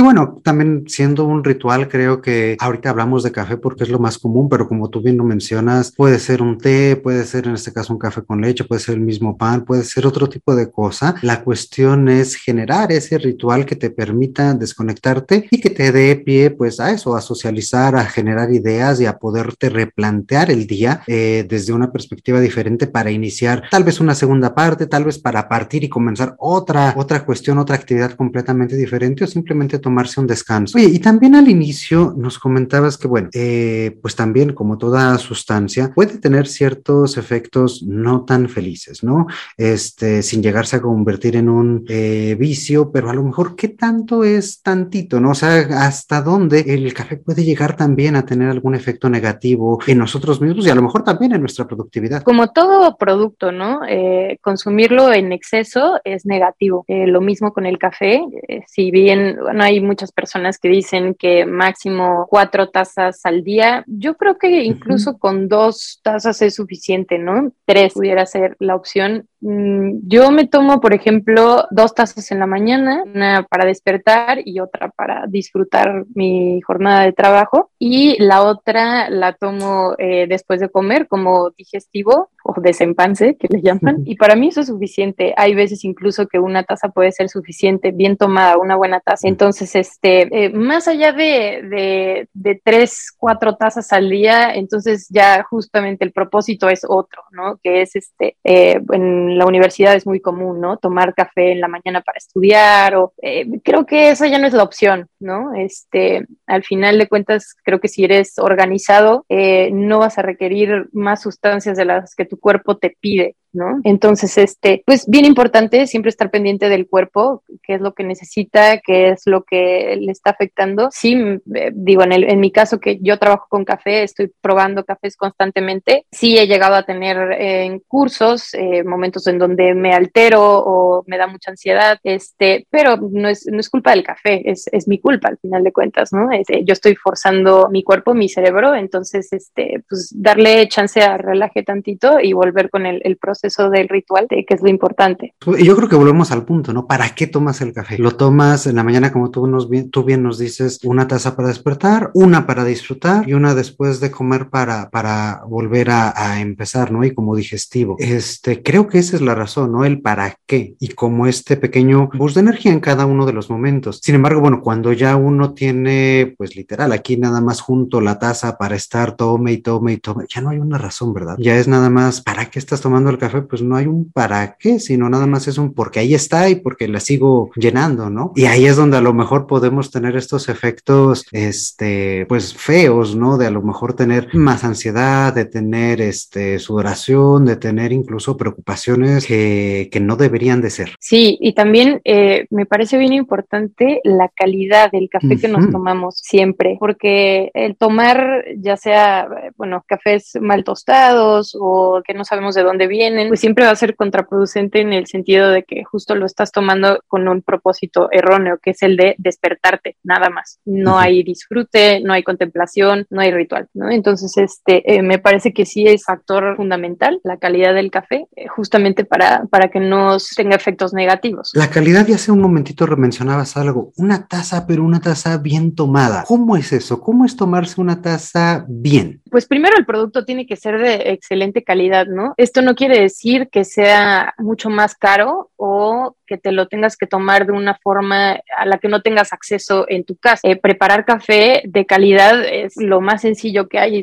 Y 0.00 0.02
bueno, 0.02 0.40
también 0.42 0.84
siendo 0.86 1.26
un 1.26 1.44
ritual, 1.44 1.86
creo 1.86 2.22
que 2.22 2.56
ahorita 2.58 2.88
hablamos 2.88 3.22
de 3.22 3.32
café 3.32 3.58
porque 3.58 3.84
es 3.84 3.90
lo 3.90 3.98
más 3.98 4.16
común, 4.16 4.48
pero 4.48 4.66
como 4.66 4.88
tú 4.88 5.02
bien 5.02 5.18
lo 5.18 5.24
mencionas, 5.24 5.92
puede 5.94 6.18
ser 6.18 6.40
un 6.40 6.56
té, 6.56 6.96
puede 6.96 7.26
ser 7.26 7.46
en 7.46 7.52
este 7.52 7.70
caso 7.70 7.92
un 7.92 7.98
café 7.98 8.22
con 8.22 8.40
leche, 8.40 8.64
puede 8.64 8.80
ser 8.80 8.94
el 8.94 9.02
mismo 9.02 9.36
pan, 9.36 9.66
puede 9.66 9.84
ser 9.84 10.06
otro 10.06 10.26
tipo 10.26 10.56
de 10.56 10.70
cosa. 10.70 11.16
La 11.20 11.44
cuestión 11.44 12.08
es 12.08 12.36
generar 12.36 12.90
ese 12.92 13.18
ritual 13.18 13.66
que 13.66 13.76
te 13.76 13.90
permita 13.90 14.54
desconectarte 14.54 15.48
y 15.50 15.60
que 15.60 15.68
te 15.68 15.92
dé 15.92 16.16
pie 16.16 16.50
pues 16.50 16.80
a 16.80 16.92
eso, 16.92 17.14
a 17.14 17.20
socializar, 17.20 17.94
a 17.94 18.06
generar 18.06 18.54
ideas 18.54 19.02
y 19.02 19.04
a 19.04 19.18
poderte 19.18 19.68
replantear 19.68 20.50
el 20.50 20.66
día 20.66 21.02
eh, 21.08 21.44
desde 21.46 21.74
una 21.74 21.92
perspectiva 21.92 22.40
diferente 22.40 22.86
para 22.86 23.10
iniciar 23.10 23.64
tal 23.70 23.84
vez 23.84 24.00
una 24.00 24.14
segunda 24.14 24.54
parte, 24.54 24.86
tal 24.86 25.04
vez 25.04 25.18
para 25.18 25.46
partir 25.46 25.84
y 25.84 25.90
comenzar 25.90 26.36
otra, 26.38 26.94
otra 26.96 27.26
cuestión, 27.26 27.58
otra 27.58 27.76
actividad 27.76 28.12
completamente 28.12 28.76
diferente 28.76 29.24
o 29.24 29.26
simplemente 29.26 29.78
tomarse 29.90 30.20
un 30.20 30.28
descanso. 30.28 30.78
Oye, 30.78 30.86
y 30.86 31.00
también 31.00 31.34
al 31.34 31.48
inicio 31.48 32.14
nos 32.16 32.38
comentabas 32.38 32.96
que, 32.96 33.08
bueno, 33.08 33.28
eh, 33.34 33.98
pues 34.00 34.14
también 34.14 34.52
como 34.52 34.78
toda 34.78 35.18
sustancia 35.18 35.90
puede 35.92 36.18
tener 36.18 36.46
ciertos 36.46 37.16
efectos 37.16 37.82
no 37.82 38.24
tan 38.24 38.48
felices, 38.48 39.02
¿no? 39.02 39.26
Este, 39.56 40.22
sin 40.22 40.42
llegarse 40.42 40.76
a 40.76 40.80
convertir 40.80 41.34
en 41.34 41.48
un 41.48 41.84
eh, 41.88 42.36
vicio, 42.38 42.92
pero 42.92 43.10
a 43.10 43.14
lo 43.14 43.24
mejor, 43.24 43.56
¿qué 43.56 43.68
tanto 43.68 44.22
es 44.22 44.62
tantito, 44.62 45.18
¿no? 45.18 45.30
O 45.32 45.34
sea, 45.34 45.58
¿hasta 45.84 46.22
dónde 46.22 46.60
el 46.68 46.94
café 46.94 47.16
puede 47.16 47.42
llegar 47.42 47.76
también 47.76 48.14
a 48.14 48.24
tener 48.24 48.48
algún 48.48 48.76
efecto 48.76 49.10
negativo 49.10 49.80
en 49.88 49.98
nosotros 49.98 50.40
mismos 50.40 50.66
y 50.66 50.70
a 50.70 50.76
lo 50.76 50.82
mejor 50.82 51.02
también 51.02 51.32
en 51.32 51.40
nuestra 51.40 51.66
productividad? 51.66 52.22
Como 52.22 52.52
todo 52.52 52.96
producto, 52.96 53.50
¿no? 53.50 53.80
Eh, 53.88 54.38
consumirlo 54.40 55.12
en 55.12 55.32
exceso 55.32 55.98
es 56.04 56.26
negativo. 56.26 56.84
lo 56.88 57.20
mismo 57.20 57.52
con 57.52 57.66
el 57.66 57.78
café. 57.78 58.22
si 58.68 58.92
bien 58.92 59.36
no 59.36 59.64
hay 59.64 59.69
muchas 59.78 60.10
personas 60.10 60.58
que 60.58 60.68
dicen 60.68 61.14
que 61.14 61.46
máximo 61.46 62.26
cuatro 62.28 62.70
tazas 62.70 63.20
al 63.24 63.44
día. 63.44 63.84
Yo 63.86 64.16
creo 64.16 64.38
que 64.38 64.64
incluso 64.64 65.18
con 65.18 65.48
dos 65.48 66.00
tazas 66.02 66.42
es 66.42 66.56
suficiente, 66.56 67.18
¿no? 67.18 67.52
Tres 67.64 67.94
pudiera 67.94 68.26
ser 68.26 68.56
la 68.58 68.74
opción. 68.74 69.28
Mm, 69.40 70.08
yo 70.08 70.32
me 70.32 70.48
tomo, 70.48 70.80
por 70.80 70.92
ejemplo, 70.94 71.66
dos 71.70 71.94
tazas 71.94 72.30
en 72.32 72.40
la 72.40 72.46
mañana, 72.46 73.04
una 73.04 73.44
para 73.44 73.64
despertar 73.64 74.40
y 74.44 74.60
otra 74.60 74.90
para 74.90 75.26
disfrutar 75.28 76.04
mi 76.14 76.60
jornada 76.62 77.04
de 77.04 77.12
trabajo. 77.12 77.70
Y 77.78 78.20
la 78.22 78.42
otra 78.42 79.08
la 79.10 79.34
tomo 79.34 79.94
eh, 79.98 80.26
después 80.28 80.60
de 80.60 80.68
comer 80.70 81.06
como 81.06 81.50
digestivo 81.50 82.30
o 82.56 82.60
desempance, 82.60 83.36
que 83.36 83.48
le 83.48 83.62
llaman. 83.62 84.02
Y 84.04 84.16
para 84.16 84.34
mí 84.34 84.48
eso 84.48 84.60
es 84.60 84.66
suficiente. 84.66 85.34
Hay 85.36 85.54
veces 85.54 85.84
incluso 85.84 86.26
que 86.26 86.38
una 86.38 86.64
taza 86.64 86.88
puede 86.88 87.12
ser 87.12 87.28
suficiente, 87.28 87.92
bien 87.92 88.16
tomada, 88.16 88.58
una 88.58 88.76
buena 88.76 89.00
taza. 89.00 89.28
Entonces, 89.28 89.74
este, 89.74 90.44
eh, 90.44 90.50
más 90.50 90.88
allá 90.88 91.12
de, 91.12 92.26
de, 92.32 92.60
tres, 92.64 93.14
cuatro 93.16 93.56
tazas 93.56 93.92
al 93.92 94.10
día, 94.10 94.54
entonces 94.54 95.06
ya 95.10 95.42
justamente 95.44 96.04
el 96.04 96.12
propósito 96.12 96.68
es 96.68 96.82
otro, 96.86 97.22
¿no? 97.30 97.58
Que 97.62 97.82
es 97.82 97.96
este, 97.96 98.36
eh, 98.44 98.80
en 98.92 99.38
la 99.38 99.46
universidad 99.46 99.94
es 99.94 100.06
muy 100.06 100.20
común, 100.20 100.60
¿no? 100.60 100.76
Tomar 100.76 101.14
café 101.14 101.52
en 101.52 101.60
la 101.60 101.68
mañana 101.68 102.00
para 102.00 102.18
estudiar 102.18 102.96
o 102.96 103.12
eh, 103.22 103.46
creo 103.62 103.86
que 103.86 104.10
esa 104.10 104.26
ya 104.26 104.38
no 104.38 104.46
es 104.46 104.52
la 104.52 104.62
opción, 104.62 105.08
¿no? 105.20 105.54
Este, 105.54 106.26
al 106.46 106.64
final 106.64 106.98
de 106.98 107.08
cuentas, 107.08 107.54
creo 107.64 107.80
que 107.80 107.88
si 107.88 108.04
eres 108.04 108.38
organizado, 108.38 109.24
no 109.28 109.98
vas 109.98 110.18
a 110.18 110.22
requerir 110.22 110.88
más 110.92 111.22
sustancias 111.22 111.76
de 111.76 111.84
las 111.84 112.14
que 112.14 112.24
tu 112.24 112.38
cuerpo 112.40 112.76
te 112.78 112.96
pide. 113.00 113.36
¿No? 113.52 113.80
Entonces, 113.84 114.36
este, 114.38 114.82
pues 114.86 115.06
bien 115.08 115.24
importante 115.24 115.86
siempre 115.86 116.10
estar 116.10 116.30
pendiente 116.30 116.68
del 116.68 116.86
cuerpo, 116.88 117.42
qué 117.62 117.74
es 117.74 117.80
lo 117.80 117.94
que 117.94 118.04
necesita, 118.04 118.78
qué 118.78 119.10
es 119.10 119.22
lo 119.26 119.44
que 119.44 119.96
le 120.00 120.12
está 120.12 120.30
afectando. 120.30 120.88
Sí, 120.92 121.14
eh, 121.54 121.72
digo, 121.74 122.02
en, 122.02 122.12
el, 122.12 122.24
en 122.30 122.40
mi 122.40 122.52
caso 122.52 122.78
que 122.78 122.98
yo 123.00 123.18
trabajo 123.18 123.46
con 123.48 123.64
café, 123.64 124.02
estoy 124.02 124.32
probando 124.40 124.84
cafés 124.84 125.16
constantemente, 125.16 126.06
sí 126.10 126.38
he 126.38 126.46
llegado 126.46 126.74
a 126.74 126.84
tener 126.84 127.32
eh, 127.32 127.64
en 127.64 127.80
cursos 127.80 128.54
eh, 128.54 128.84
momentos 128.84 129.26
en 129.26 129.38
donde 129.38 129.74
me 129.74 129.92
altero 129.92 130.42
o 130.42 131.04
me 131.06 131.18
da 131.18 131.26
mucha 131.26 131.50
ansiedad, 131.50 131.98
este, 132.04 132.66
pero 132.70 132.96
no 132.96 133.28
es, 133.28 133.46
no 133.50 133.58
es 133.58 133.68
culpa 133.68 133.90
del 133.90 134.04
café, 134.04 134.48
es, 134.50 134.68
es 134.72 134.86
mi 134.86 135.00
culpa 135.00 135.28
al 135.28 135.38
final 135.38 135.64
de 135.64 135.72
cuentas, 135.72 136.12
¿no? 136.12 136.30
Este, 136.30 136.64
yo 136.64 136.72
estoy 136.72 136.94
forzando 136.94 137.68
mi 137.70 137.82
cuerpo, 137.82 138.14
mi 138.14 138.28
cerebro, 138.28 138.74
entonces, 138.74 139.32
este, 139.32 139.82
pues 139.88 140.12
darle 140.14 140.68
chance 140.68 141.00
a 141.00 141.16
relaje 141.16 141.62
tantito 141.62 142.20
y 142.20 142.32
volver 142.32 142.70
con 142.70 142.86
el, 142.86 143.00
el 143.04 143.16
proceso 143.16 143.39
proceso 143.40 143.70
del 143.70 143.88
ritual, 143.88 144.26
de 144.28 144.44
que 144.44 144.54
es 144.54 144.62
lo 144.62 144.68
importante. 144.68 145.34
Y 145.58 145.64
yo 145.64 145.76
creo 145.76 145.88
que 145.88 145.96
volvemos 145.96 146.30
al 146.30 146.44
punto, 146.44 146.72
¿no? 146.72 146.86
¿Para 146.86 147.14
qué 147.14 147.26
tomas 147.26 147.60
el 147.60 147.72
café? 147.72 147.98
Lo 147.98 148.12
tomas 148.12 148.66
en 148.66 148.76
la 148.76 148.84
mañana, 148.84 149.12
como 149.12 149.30
tú, 149.30 149.46
nos, 149.46 149.68
tú 149.90 150.04
bien 150.04 150.22
nos 150.22 150.38
dices, 150.38 150.80
una 150.84 151.08
taza 151.08 151.36
para 151.36 151.48
despertar, 151.48 152.10
una 152.14 152.46
para 152.46 152.64
disfrutar 152.64 153.28
y 153.28 153.34
una 153.34 153.54
después 153.54 154.00
de 154.00 154.10
comer 154.10 154.50
para, 154.50 154.90
para 154.90 155.42
volver 155.46 155.90
a, 155.90 156.12
a 156.16 156.40
empezar, 156.40 156.92
¿no? 156.92 157.04
Y 157.04 157.14
como 157.14 157.36
digestivo. 157.36 157.96
Este, 157.98 158.62
creo 158.62 158.88
que 158.88 158.98
esa 158.98 159.16
es 159.16 159.22
la 159.22 159.34
razón, 159.34 159.72
¿no? 159.72 159.84
El 159.84 160.00
para 160.00 160.36
qué 160.46 160.74
y 160.78 160.88
como 160.88 161.26
este 161.26 161.56
pequeño 161.56 162.10
bus 162.14 162.34
de 162.34 162.40
energía 162.40 162.72
en 162.72 162.80
cada 162.80 163.06
uno 163.06 163.26
de 163.26 163.32
los 163.32 163.50
momentos. 163.50 164.00
Sin 164.02 164.14
embargo, 164.14 164.40
bueno, 164.40 164.60
cuando 164.60 164.92
ya 164.92 165.16
uno 165.16 165.54
tiene, 165.54 166.34
pues 166.36 166.56
literal, 166.56 166.92
aquí 166.92 167.16
nada 167.16 167.40
más 167.40 167.60
junto 167.60 168.00
la 168.00 168.18
taza 168.18 168.56
para 168.58 168.76
estar 168.76 169.16
tome 169.16 169.52
y 169.52 169.58
tome 169.58 169.94
y 169.94 169.96
tome, 169.96 170.24
ya 170.28 170.40
no 170.40 170.50
hay 170.50 170.58
una 170.58 170.78
razón, 170.78 171.14
¿verdad? 171.14 171.36
Ya 171.38 171.56
es 171.56 171.68
nada 171.68 171.90
más, 171.90 172.20
¿para 172.20 172.46
qué 172.46 172.58
estás 172.58 172.80
tomando 172.80 173.10
el 173.10 173.18
café? 173.18 173.29
Pues 173.48 173.62
no 173.62 173.76
hay 173.76 173.86
un 173.86 174.10
para 174.10 174.56
qué, 174.58 174.80
sino 174.80 175.08
nada 175.08 175.26
más 175.26 175.48
es 175.48 175.58
un 175.58 175.74
porque 175.74 176.00
ahí 176.00 176.14
está 176.14 176.48
y 176.48 176.56
porque 176.56 176.88
la 176.88 177.00
sigo 177.00 177.50
llenando, 177.56 178.10
¿no? 178.10 178.32
Y 178.36 178.44
ahí 178.44 178.66
es 178.66 178.76
donde 178.76 178.96
a 178.96 179.00
lo 179.00 179.12
mejor 179.12 179.46
podemos 179.46 179.90
tener 179.90 180.16
estos 180.16 180.48
efectos, 180.48 181.24
este, 181.32 182.26
pues 182.26 182.54
feos, 182.54 183.16
¿no? 183.16 183.38
De 183.38 183.46
a 183.46 183.50
lo 183.50 183.62
mejor 183.62 183.94
tener 183.94 184.28
más 184.34 184.64
ansiedad, 184.64 185.34
de 185.34 185.44
tener, 185.44 186.00
este, 186.00 186.58
sudoración, 186.58 187.44
de 187.44 187.56
tener 187.56 187.92
incluso 187.92 188.36
preocupaciones 188.36 189.26
que, 189.26 189.88
que 189.90 190.00
no 190.00 190.16
deberían 190.16 190.60
de 190.60 190.70
ser. 190.70 190.94
Sí, 190.98 191.38
y 191.40 191.52
también 191.54 192.00
eh, 192.04 192.46
me 192.50 192.66
parece 192.66 192.98
bien 192.98 193.12
importante 193.12 194.00
la 194.04 194.28
calidad 194.28 194.90
del 194.90 195.08
café 195.08 195.36
que 195.36 195.48
nos 195.48 195.70
tomamos 195.70 196.16
siempre, 196.16 196.76
porque 196.78 197.50
el 197.54 197.76
tomar 197.76 198.44
ya 198.56 198.76
sea, 198.76 199.28
bueno, 199.56 199.84
cafés 199.86 200.32
mal 200.40 200.64
tostados 200.64 201.56
o 201.58 202.02
que 202.04 202.14
no 202.14 202.24
sabemos 202.24 202.54
de 202.54 202.62
dónde 202.62 202.86
vienen, 202.86 203.19
pues 203.28 203.40
siempre 203.40 203.64
va 203.64 203.70
a 203.70 203.76
ser 203.76 203.96
contraproducente 203.96 204.80
en 204.80 204.92
el 204.92 205.06
sentido 205.06 205.48
de 205.50 205.64
que 205.64 205.84
justo 205.84 206.14
lo 206.14 206.26
estás 206.26 206.52
tomando 206.52 207.00
con 207.08 207.26
un 207.28 207.42
propósito 207.42 208.08
erróneo, 208.12 208.58
que 208.62 208.70
es 208.70 208.82
el 208.82 208.96
de 208.96 209.14
despertarte, 209.18 209.96
nada 210.02 210.30
más. 210.30 210.60
No 210.64 210.98
hay 210.98 211.22
disfrute, 211.22 212.00
no 212.00 212.12
hay 212.12 212.22
contemplación, 212.22 213.06
no 213.10 213.20
hay 213.20 213.32
ritual, 213.32 213.68
¿no? 213.74 213.90
Entonces, 213.90 214.36
este, 214.36 214.94
eh, 214.94 215.02
me 215.02 215.18
parece 215.18 215.52
que 215.52 215.66
sí 215.66 215.86
es 215.86 216.04
factor 216.04 216.56
fundamental 216.56 217.20
la 217.24 217.38
calidad 217.38 217.74
del 217.74 217.90
café, 217.90 218.26
eh, 218.36 218.46
justamente 218.48 219.04
para, 219.04 219.44
para 219.46 219.68
que 219.68 219.80
no 219.80 220.16
tenga 220.36 220.56
efectos 220.56 220.92
negativos. 220.92 221.50
La 221.54 221.70
calidad, 221.70 222.06
ya 222.06 222.16
hace 222.16 222.32
un 222.32 222.40
momentito 222.40 222.86
mencionabas 222.96 223.56
algo, 223.56 223.92
una 223.96 224.26
taza, 224.26 224.66
pero 224.66 224.84
una 224.84 225.00
taza 225.00 225.38
bien 225.38 225.74
tomada. 225.74 226.24
¿Cómo 226.26 226.56
es 226.56 226.72
eso? 226.72 227.00
¿Cómo 227.00 227.24
es 227.24 227.36
tomarse 227.36 227.80
una 227.80 228.00
taza 228.00 228.64
bien? 228.68 229.22
Pues 229.30 229.46
primero 229.46 229.76
el 229.76 229.86
producto 229.86 230.24
tiene 230.24 230.46
que 230.46 230.56
ser 230.56 230.78
de 230.78 231.12
excelente 231.12 231.62
calidad, 231.64 232.06
¿no? 232.06 232.34
Esto 232.36 232.62
no 232.62 232.74
quiere 232.74 233.00
decir 233.00 233.09
que 233.50 233.64
sea 233.64 234.34
mucho 234.38 234.70
más 234.70 234.94
caro 234.94 235.50
o 235.56 236.16
que 236.26 236.38
te 236.38 236.52
lo 236.52 236.68
tengas 236.68 236.96
que 236.96 237.06
tomar 237.06 237.46
de 237.46 237.52
una 237.52 237.74
forma 237.74 238.40
a 238.56 238.66
la 238.66 238.78
que 238.78 238.88
no 238.88 239.02
tengas 239.02 239.32
acceso 239.32 239.84
en 239.88 240.04
tu 240.04 240.16
casa. 240.16 240.48
Eh, 240.48 240.56
preparar 240.56 241.04
café 241.04 241.62
de 241.64 241.86
calidad 241.86 242.44
es 242.44 242.76
lo 242.76 243.00
más 243.00 243.22
sencillo 243.22 243.68
que 243.68 243.78
hay 243.78 244.02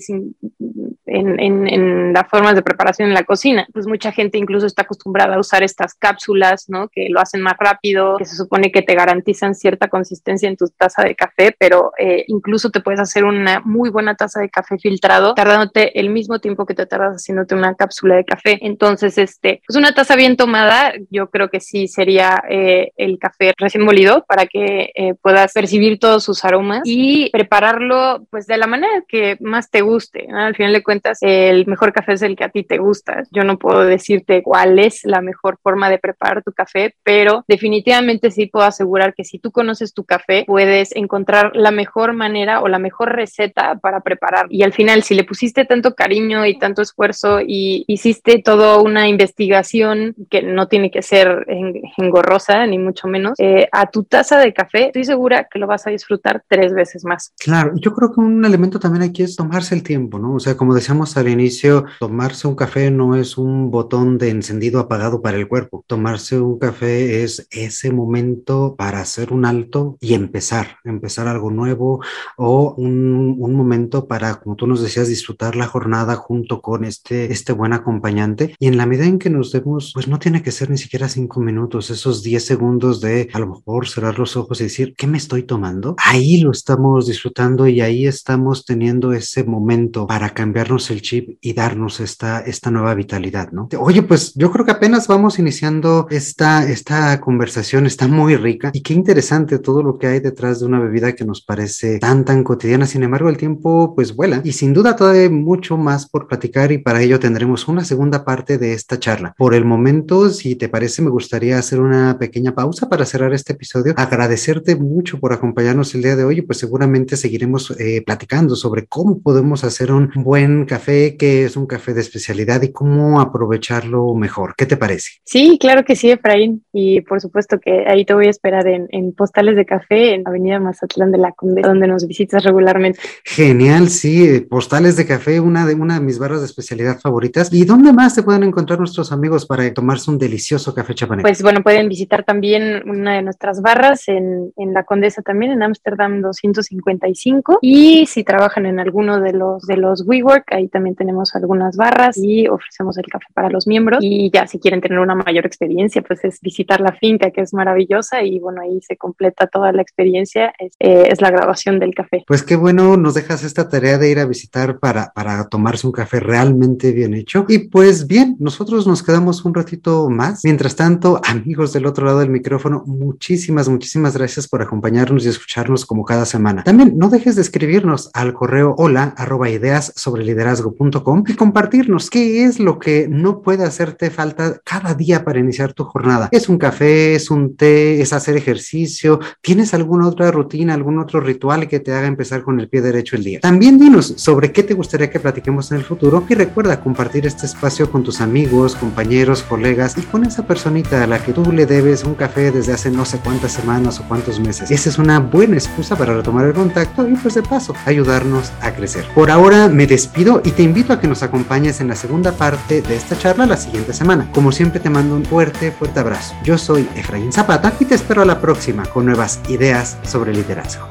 en, 1.17 1.39
en, 1.39 1.67
en, 1.67 2.13
las 2.13 2.27
formas 2.27 2.55
de 2.55 2.61
preparación 2.61 3.09
en 3.09 3.13
la 3.13 3.23
cocina. 3.23 3.67
Pues 3.73 3.87
mucha 3.87 4.11
gente 4.11 4.37
incluso 4.37 4.65
está 4.65 4.83
acostumbrada 4.83 5.35
a 5.35 5.39
usar 5.39 5.63
estas 5.63 5.93
cápsulas, 5.93 6.65
¿no? 6.69 6.89
Que 6.89 7.07
lo 7.09 7.19
hacen 7.19 7.41
más 7.41 7.55
rápido, 7.59 8.17
que 8.17 8.25
se 8.25 8.35
supone 8.35 8.71
que 8.71 8.81
te 8.81 8.95
garantizan 8.95 9.55
cierta 9.55 9.87
consistencia 9.87 10.49
en 10.49 10.57
tu 10.57 10.67
taza 10.67 11.03
de 11.03 11.15
café, 11.15 11.55
pero 11.57 11.91
eh, 11.97 12.23
incluso 12.27 12.69
te 12.69 12.81
puedes 12.81 12.99
hacer 12.99 13.23
una 13.25 13.61
muy 13.61 13.89
buena 13.89 14.15
taza 14.15 14.39
de 14.39 14.49
café 14.49 14.77
filtrado 14.77 15.33
tardándote 15.33 15.99
el 15.99 16.09
mismo 16.09 16.39
tiempo 16.39 16.65
que 16.65 16.73
te 16.73 16.85
tardas 16.85 17.15
haciéndote 17.15 17.55
una 17.55 17.75
cápsula 17.75 18.15
de 18.15 18.25
café. 18.25 18.59
Entonces, 18.61 19.17
este, 19.17 19.61
pues 19.67 19.77
una 19.77 19.93
taza 19.93 20.15
bien 20.15 20.37
tomada, 20.37 20.93
yo 21.09 21.29
creo 21.29 21.49
que 21.49 21.59
sí 21.59 21.87
sería 21.87 22.43
eh, 22.49 22.91
el 22.97 23.19
café 23.19 23.53
recién 23.57 23.83
molido 23.83 24.25
para 24.27 24.45
que 24.45 24.91
eh, 24.95 25.13
puedas 25.21 25.53
percibir 25.53 25.99
todos 25.99 26.23
sus 26.23 26.43
aromas 26.45 26.81
y 26.85 27.29
prepararlo 27.31 28.25
pues 28.29 28.47
de 28.47 28.57
la 28.57 28.67
manera 28.67 29.03
que 29.07 29.37
más 29.39 29.69
te 29.69 29.81
guste. 29.81 30.27
Al 30.33 30.55
final 30.55 30.73
de 30.73 30.83
cuentas, 30.83 31.06
el 31.21 31.65
mejor 31.67 31.93
café 31.93 32.13
es 32.13 32.21
el 32.21 32.35
que 32.35 32.43
a 32.43 32.49
ti 32.49 32.63
te 32.63 32.77
gusta. 32.77 33.23
Yo 33.31 33.43
no 33.43 33.57
puedo 33.57 33.83
decirte 33.85 34.43
cuál 34.43 34.79
es 34.79 35.01
la 35.03 35.21
mejor 35.21 35.57
forma 35.61 35.89
de 35.89 35.99
preparar 35.99 36.43
tu 36.43 36.51
café, 36.51 36.95
pero 37.03 37.43
definitivamente 37.47 38.31
sí 38.31 38.47
puedo 38.47 38.65
asegurar 38.65 39.13
que 39.13 39.23
si 39.23 39.39
tú 39.39 39.51
conoces 39.51 39.93
tu 39.93 40.03
café, 40.03 40.43
puedes 40.47 40.95
encontrar 40.95 41.55
la 41.55 41.71
mejor 41.71 42.13
manera 42.13 42.61
o 42.61 42.67
la 42.67 42.79
mejor 42.79 43.13
receta 43.15 43.75
para 43.79 44.01
preparar. 44.01 44.47
Y 44.49 44.63
al 44.63 44.73
final, 44.73 45.03
si 45.03 45.15
le 45.15 45.23
pusiste 45.23 45.65
tanto 45.65 45.95
cariño 45.95 46.45
y 46.45 46.57
tanto 46.57 46.81
esfuerzo 46.81 47.39
y 47.45 47.85
hiciste 47.87 48.41
toda 48.41 48.79
una 48.79 49.07
investigación 49.07 50.15
que 50.29 50.41
no 50.41 50.67
tiene 50.67 50.91
que 50.91 51.01
ser 51.01 51.45
en, 51.47 51.81
engorrosa, 51.97 52.65
ni 52.65 52.77
mucho 52.77 53.07
menos, 53.07 53.33
eh, 53.39 53.67
a 53.71 53.89
tu 53.89 54.03
taza 54.03 54.39
de 54.39 54.53
café, 54.53 54.87
estoy 54.87 55.05
segura 55.05 55.47
que 55.51 55.59
lo 55.59 55.67
vas 55.67 55.87
a 55.87 55.91
disfrutar 55.91 56.43
tres 56.47 56.73
veces 56.73 57.05
más. 57.05 57.33
Claro, 57.37 57.73
yo 57.75 57.93
creo 57.93 58.13
que 58.13 58.21
un 58.21 58.43
elemento 58.45 58.79
también 58.79 59.03
aquí 59.03 59.23
es 59.23 59.35
tomarse 59.35 59.75
el 59.75 59.83
tiempo, 59.83 60.19
¿no? 60.19 60.35
O 60.35 60.39
sea, 60.39 60.55
como 60.55 60.73
decíamos 60.73 60.96
al 60.97 61.29
inicio, 61.29 61.85
tomarse 61.99 62.47
un 62.47 62.55
café 62.55 62.89
no 62.89 63.15
es 63.15 63.37
un 63.37 63.69
botón 63.69 64.17
de 64.17 64.29
encendido 64.29 64.79
apagado 64.79 65.21
para 65.21 65.37
el 65.37 65.47
cuerpo. 65.47 65.83
Tomarse 65.85 66.39
un 66.39 66.57
café 66.57 67.23
es 67.23 67.47
ese 67.51 67.91
momento 67.91 68.75
para 68.75 68.99
hacer 68.99 69.31
un 69.31 69.45
alto 69.45 69.97
y 70.01 70.15
empezar, 70.15 70.77
empezar 70.83 71.27
algo 71.27 71.51
nuevo 71.51 72.01
o 72.35 72.73
un, 72.73 73.35
un 73.37 73.53
momento 73.53 74.07
para, 74.07 74.39
como 74.39 74.55
tú 74.55 74.65
nos 74.65 74.81
decías, 74.81 75.07
disfrutar 75.07 75.55
la 75.55 75.67
jornada 75.67 76.15
junto 76.15 76.61
con 76.61 76.83
este, 76.83 77.31
este 77.31 77.53
buen 77.53 77.73
acompañante. 77.73 78.55
Y 78.59 78.67
en 78.67 78.77
la 78.77 78.87
medida 78.87 79.05
en 79.05 79.19
que 79.19 79.29
nos 79.29 79.51
demos, 79.51 79.91
pues 79.93 80.07
no 80.07 80.17
tiene 80.17 80.41
que 80.41 80.51
ser 80.51 80.71
ni 80.71 80.77
siquiera 80.79 81.09
cinco 81.09 81.39
minutos, 81.39 81.91
esos 81.91 82.23
10 82.23 82.43
segundos 82.43 83.01
de 83.01 83.29
a 83.33 83.39
lo 83.39 83.47
mejor 83.47 83.87
cerrar 83.87 84.17
los 84.17 84.35
ojos 84.35 84.59
y 84.59 84.63
decir, 84.63 84.95
¿qué 84.97 85.05
me 85.05 85.19
estoy 85.19 85.43
tomando? 85.43 85.95
Ahí 85.99 86.41
lo 86.41 86.51
estamos 86.51 87.05
disfrutando 87.05 87.67
y 87.67 87.81
ahí 87.81 88.07
estamos 88.07 88.65
teniendo 88.65 89.13
ese 89.13 89.43
momento 89.43 90.07
para 90.07 90.31
cambiarnos 90.31 90.76
el 90.91 91.01
chip 91.01 91.37
y 91.41 91.53
darnos 91.53 91.99
esta, 91.99 92.39
esta 92.41 92.71
nueva 92.71 92.93
vitalidad, 92.93 93.51
¿no? 93.51 93.67
Oye, 93.79 94.03
pues 94.03 94.33
yo 94.35 94.51
creo 94.51 94.65
que 94.65 94.71
apenas 94.71 95.07
vamos 95.07 95.39
iniciando 95.39 96.07
esta, 96.09 96.69
esta 96.69 97.19
conversación, 97.19 97.85
está 97.85 98.07
muy 98.07 98.35
rica 98.35 98.71
y 98.73 98.81
qué 98.81 98.93
interesante 98.93 99.59
todo 99.59 99.83
lo 99.83 99.97
que 99.97 100.07
hay 100.07 100.19
detrás 100.19 100.59
de 100.59 100.65
una 100.65 100.79
bebida 100.79 101.13
que 101.13 101.25
nos 101.25 101.41
parece 101.41 101.99
tan, 101.99 102.25
tan 102.25 102.43
cotidiana. 102.43 102.85
Sin 102.85 103.03
embargo, 103.03 103.29
el 103.29 103.37
tiempo 103.37 103.93
pues 103.95 104.15
vuela 104.15 104.41
y 104.43 104.53
sin 104.53 104.73
duda 104.73 104.95
todavía 104.95 105.23
hay 105.23 105.29
mucho 105.29 105.77
más 105.77 106.07
por 106.07 106.27
platicar 106.27 106.71
y 106.71 106.77
para 106.77 107.01
ello 107.01 107.19
tendremos 107.19 107.67
una 107.67 107.83
segunda 107.83 108.23
parte 108.23 108.57
de 108.57 108.73
esta 108.73 108.99
charla. 108.99 109.33
Por 109.37 109.53
el 109.53 109.65
momento, 109.65 110.29
si 110.29 110.55
te 110.55 110.69
parece, 110.69 111.01
me 111.01 111.09
gustaría 111.09 111.57
hacer 111.57 111.79
una 111.79 112.17
pequeña 112.17 112.53
pausa 112.53 112.89
para 112.89 113.05
cerrar 113.05 113.33
este 113.33 113.53
episodio. 113.53 113.93
Agradecerte 113.97 114.75
mucho 114.75 115.19
por 115.19 115.33
acompañarnos 115.33 115.93
el 115.95 116.03
día 116.03 116.15
de 116.15 116.23
hoy 116.23 116.39
y 116.39 116.41
pues 116.41 116.59
seguramente 116.59 117.17
seguiremos 117.17 117.71
eh, 117.79 118.03
platicando 118.05 118.55
sobre 118.55 118.85
cómo 118.85 119.19
podemos 119.19 119.63
hacer 119.63 119.91
un 119.91 120.11
buen 120.15 120.65
café, 120.67 121.17
qué 121.17 121.45
es 121.45 121.57
un 121.57 121.65
café 121.65 121.93
de 121.93 122.01
especialidad 122.01 122.61
y 122.61 122.71
cómo 122.71 123.19
aprovecharlo 123.19 124.13
mejor. 124.13 124.53
¿Qué 124.55 124.65
te 124.65 124.77
parece? 124.77 125.13
Sí, 125.23 125.57
claro 125.59 125.83
que 125.83 125.95
sí, 125.95 126.11
Efraín. 126.11 126.63
Y 126.71 127.01
por 127.01 127.19
supuesto 127.21 127.59
que 127.59 127.85
ahí 127.87 128.05
te 128.05 128.13
voy 128.13 128.27
a 128.27 128.29
esperar 128.29 128.67
en, 128.67 128.87
en 128.91 129.13
Postales 129.13 129.55
de 129.55 129.65
Café 129.65 130.13
en 130.13 130.27
Avenida 130.27 130.59
Mazatlán 130.59 131.11
de 131.11 131.17
la 131.17 131.31
Conde, 131.31 131.61
donde 131.61 131.87
nos 131.87 132.05
visitas 132.05 132.43
regularmente. 132.43 132.99
Genial, 133.23 133.89
sí. 133.89 134.41
Postales 134.49 134.95
de 134.97 135.05
Café, 135.05 135.39
una 135.39 135.65
de, 135.65 135.73
una 135.73 135.95
de 135.95 136.05
mis 136.05 136.19
barras 136.19 136.41
de 136.41 136.45
especialidad 136.45 136.99
favoritas. 136.99 137.51
¿Y 137.51 137.65
dónde 137.65 137.93
más 137.93 138.13
se 138.13 138.23
pueden 138.23 138.43
encontrar 138.43 138.79
nuestros 138.79 139.11
amigos 139.11 139.45
para 139.45 139.73
tomarse 139.73 140.11
un 140.11 140.17
delicioso 140.17 140.73
café 140.73 140.93
chapaneco? 140.93 141.27
Pues 141.27 141.41
bueno, 141.41 141.63
pueden 141.63 141.89
visitar 141.89 142.23
también 142.23 142.87
una 142.89 143.15
de 143.15 143.21
nuestras 143.21 143.61
barras 143.61 144.07
en, 144.07 144.51
en 144.57 144.73
la 144.73 144.83
Condesa 144.83 145.21
también, 145.21 145.51
en 145.51 145.63
Ámsterdam 145.63 146.21
255. 146.21 147.59
Y 147.61 148.05
si 148.07 148.23
trabajan 148.23 148.65
en 148.65 148.79
alguno 148.79 149.19
de 149.19 149.33
los, 149.33 149.65
de 149.65 149.77
los 149.77 150.05
WeWork, 150.05 150.51
ahí 150.57 150.67
también 150.67 150.95
tenemos 150.95 151.35
algunas 151.35 151.77
barras 151.77 152.17
y 152.17 152.47
ofrecemos 152.47 152.97
el 152.97 153.05
café 153.05 153.27
para 153.33 153.49
los 153.49 153.67
miembros. 153.67 153.99
Y 154.01 154.29
ya 154.31 154.47
si 154.47 154.59
quieren 154.59 154.81
tener 154.81 154.99
una 154.99 155.15
mayor 155.15 155.45
experiencia, 155.45 156.01
pues 156.01 156.23
es 156.23 156.41
visitar 156.41 156.81
la 156.81 156.93
finca, 156.93 157.31
que 157.31 157.41
es 157.41 157.53
maravillosa. 157.53 158.23
Y 158.23 158.39
bueno, 158.39 158.61
ahí 158.61 158.79
se 158.81 158.97
completa 158.97 159.47
toda 159.47 159.71
la 159.71 159.81
experiencia, 159.81 160.53
es, 160.59 160.73
eh, 160.79 161.07
es 161.09 161.21
la 161.21 161.31
grabación 161.31 161.79
del 161.79 161.93
café. 161.93 162.23
Pues 162.27 162.43
qué 162.43 162.55
bueno, 162.55 162.97
nos 162.97 163.13
dejas 163.13 163.43
esta 163.43 163.69
tarea 163.69 163.97
de 163.97 164.11
ir 164.11 164.19
a 164.19 164.25
visitar 164.25 164.79
para, 164.79 165.11
para 165.13 165.47
tomarse 165.47 165.87
un 165.87 165.93
café 165.93 166.19
realmente 166.19 166.91
bien 166.91 167.13
hecho. 167.13 167.45
Y 167.47 167.59
pues 167.69 168.07
bien, 168.07 168.35
nosotros 168.39 168.87
nos 168.87 169.03
quedamos 169.03 169.45
un 169.45 169.53
ratito 169.53 170.09
más. 170.09 170.43
Mientras 170.43 170.75
tanto, 170.75 171.21
amigos 171.25 171.73
del 171.73 171.85
otro 171.85 172.05
lado 172.05 172.19
del 172.19 172.29
micrófono, 172.29 172.83
muchísimas, 172.85 173.69
muchísimas 173.69 174.17
gracias 174.17 174.47
por 174.47 174.61
acompañarnos 174.61 175.25
y 175.25 175.29
escucharnos 175.29 175.85
como 175.85 176.05
cada 176.05 176.25
semana. 176.25 176.63
También 176.63 176.97
no 176.97 177.09
dejes 177.09 177.35
de 177.35 177.41
escribirnos 177.41 178.09
al 178.13 178.33
correo 178.33 178.75
hola 178.77 179.13
arroba 179.17 179.49
ideas 179.49 179.93
sobre 179.95 180.23
liderazgo.com 180.47 181.23
y 181.27 181.33
compartirnos 181.33 182.09
qué 182.09 182.45
es 182.45 182.59
lo 182.59 182.79
que 182.79 183.07
no 183.09 183.41
puede 183.41 183.63
hacerte 183.63 184.09
falta 184.09 184.61
cada 184.63 184.93
día 184.93 185.23
para 185.23 185.39
iniciar 185.39 185.73
tu 185.73 185.83
jornada. 185.83 186.29
¿Es 186.31 186.49
un 186.49 186.57
café? 186.57 187.15
¿Es 187.15 187.29
un 187.29 187.55
té? 187.55 188.01
¿Es 188.01 188.13
hacer 188.13 188.37
ejercicio? 188.37 189.19
¿Tienes 189.41 189.73
alguna 189.73 190.07
otra 190.07 190.31
rutina, 190.31 190.73
algún 190.73 190.99
otro 190.99 191.19
ritual 191.19 191.67
que 191.67 191.79
te 191.79 191.93
haga 191.93 192.07
empezar 192.07 192.43
con 192.43 192.59
el 192.59 192.69
pie 192.69 192.81
derecho 192.81 193.15
el 193.15 193.23
día? 193.23 193.39
También 193.41 193.77
dinos 193.77 194.13
sobre 194.17 194.51
qué 194.51 194.63
te 194.63 194.73
gustaría 194.73 195.09
que 195.09 195.19
platiquemos 195.19 195.71
en 195.71 195.77
el 195.77 195.83
futuro 195.83 196.23
y 196.29 196.33
recuerda 196.33 196.79
compartir 196.79 197.25
este 197.25 197.45
espacio 197.45 197.91
con 197.91 198.03
tus 198.03 198.21
amigos, 198.21 198.75
compañeros, 198.75 199.43
colegas 199.43 199.97
y 199.97 200.01
con 200.01 200.23
esa 200.23 200.47
personita 200.47 201.03
a 201.03 201.07
la 201.07 201.23
que 201.23 201.33
tú 201.33 201.51
le 201.51 201.65
debes 201.65 202.03
un 202.03 202.15
café 202.15 202.51
desde 202.51 202.73
hace 202.73 202.91
no 202.91 203.05
sé 203.05 203.19
cuántas 203.19 203.51
semanas 203.51 203.99
o 203.99 204.07
cuántos 204.07 204.39
meses. 204.39 204.71
Esa 204.71 204.89
es 204.89 204.97
una 204.97 205.19
buena 205.19 205.55
excusa 205.55 205.95
para 205.95 206.15
retomar 206.15 206.45
el 206.45 206.53
contacto 206.53 207.07
y 207.07 207.15
pues 207.15 207.35
de 207.35 207.43
paso 207.43 207.73
ayudarnos 207.85 208.51
a 208.61 208.71
crecer. 208.73 209.05
Por 209.13 209.31
ahora 209.31 209.67
me 209.67 209.87
despido 209.87 210.36
y 210.43 210.51
te 210.51 210.63
invito 210.63 210.93
a 210.93 210.99
que 210.99 211.07
nos 211.07 211.23
acompañes 211.23 211.81
en 211.81 211.87
la 211.87 211.95
segunda 211.95 212.31
parte 212.31 212.81
de 212.81 212.95
esta 212.95 213.17
charla 213.17 213.45
la 213.45 213.57
siguiente 213.57 213.93
semana. 213.93 214.29
Como 214.33 214.51
siempre 214.51 214.79
te 214.79 214.89
mando 214.89 215.15
un 215.15 215.25
fuerte, 215.25 215.71
fuerte 215.71 215.99
abrazo. 215.99 216.35
Yo 216.43 216.57
soy 216.57 216.87
Efraín 216.95 217.31
Zapata 217.31 217.73
y 217.79 217.85
te 217.85 217.95
espero 217.95 218.21
a 218.21 218.25
la 218.25 218.39
próxima 218.39 218.85
con 218.85 219.05
nuevas 219.05 219.39
ideas 219.49 219.97
sobre 220.03 220.33
liderazgo. 220.33 220.87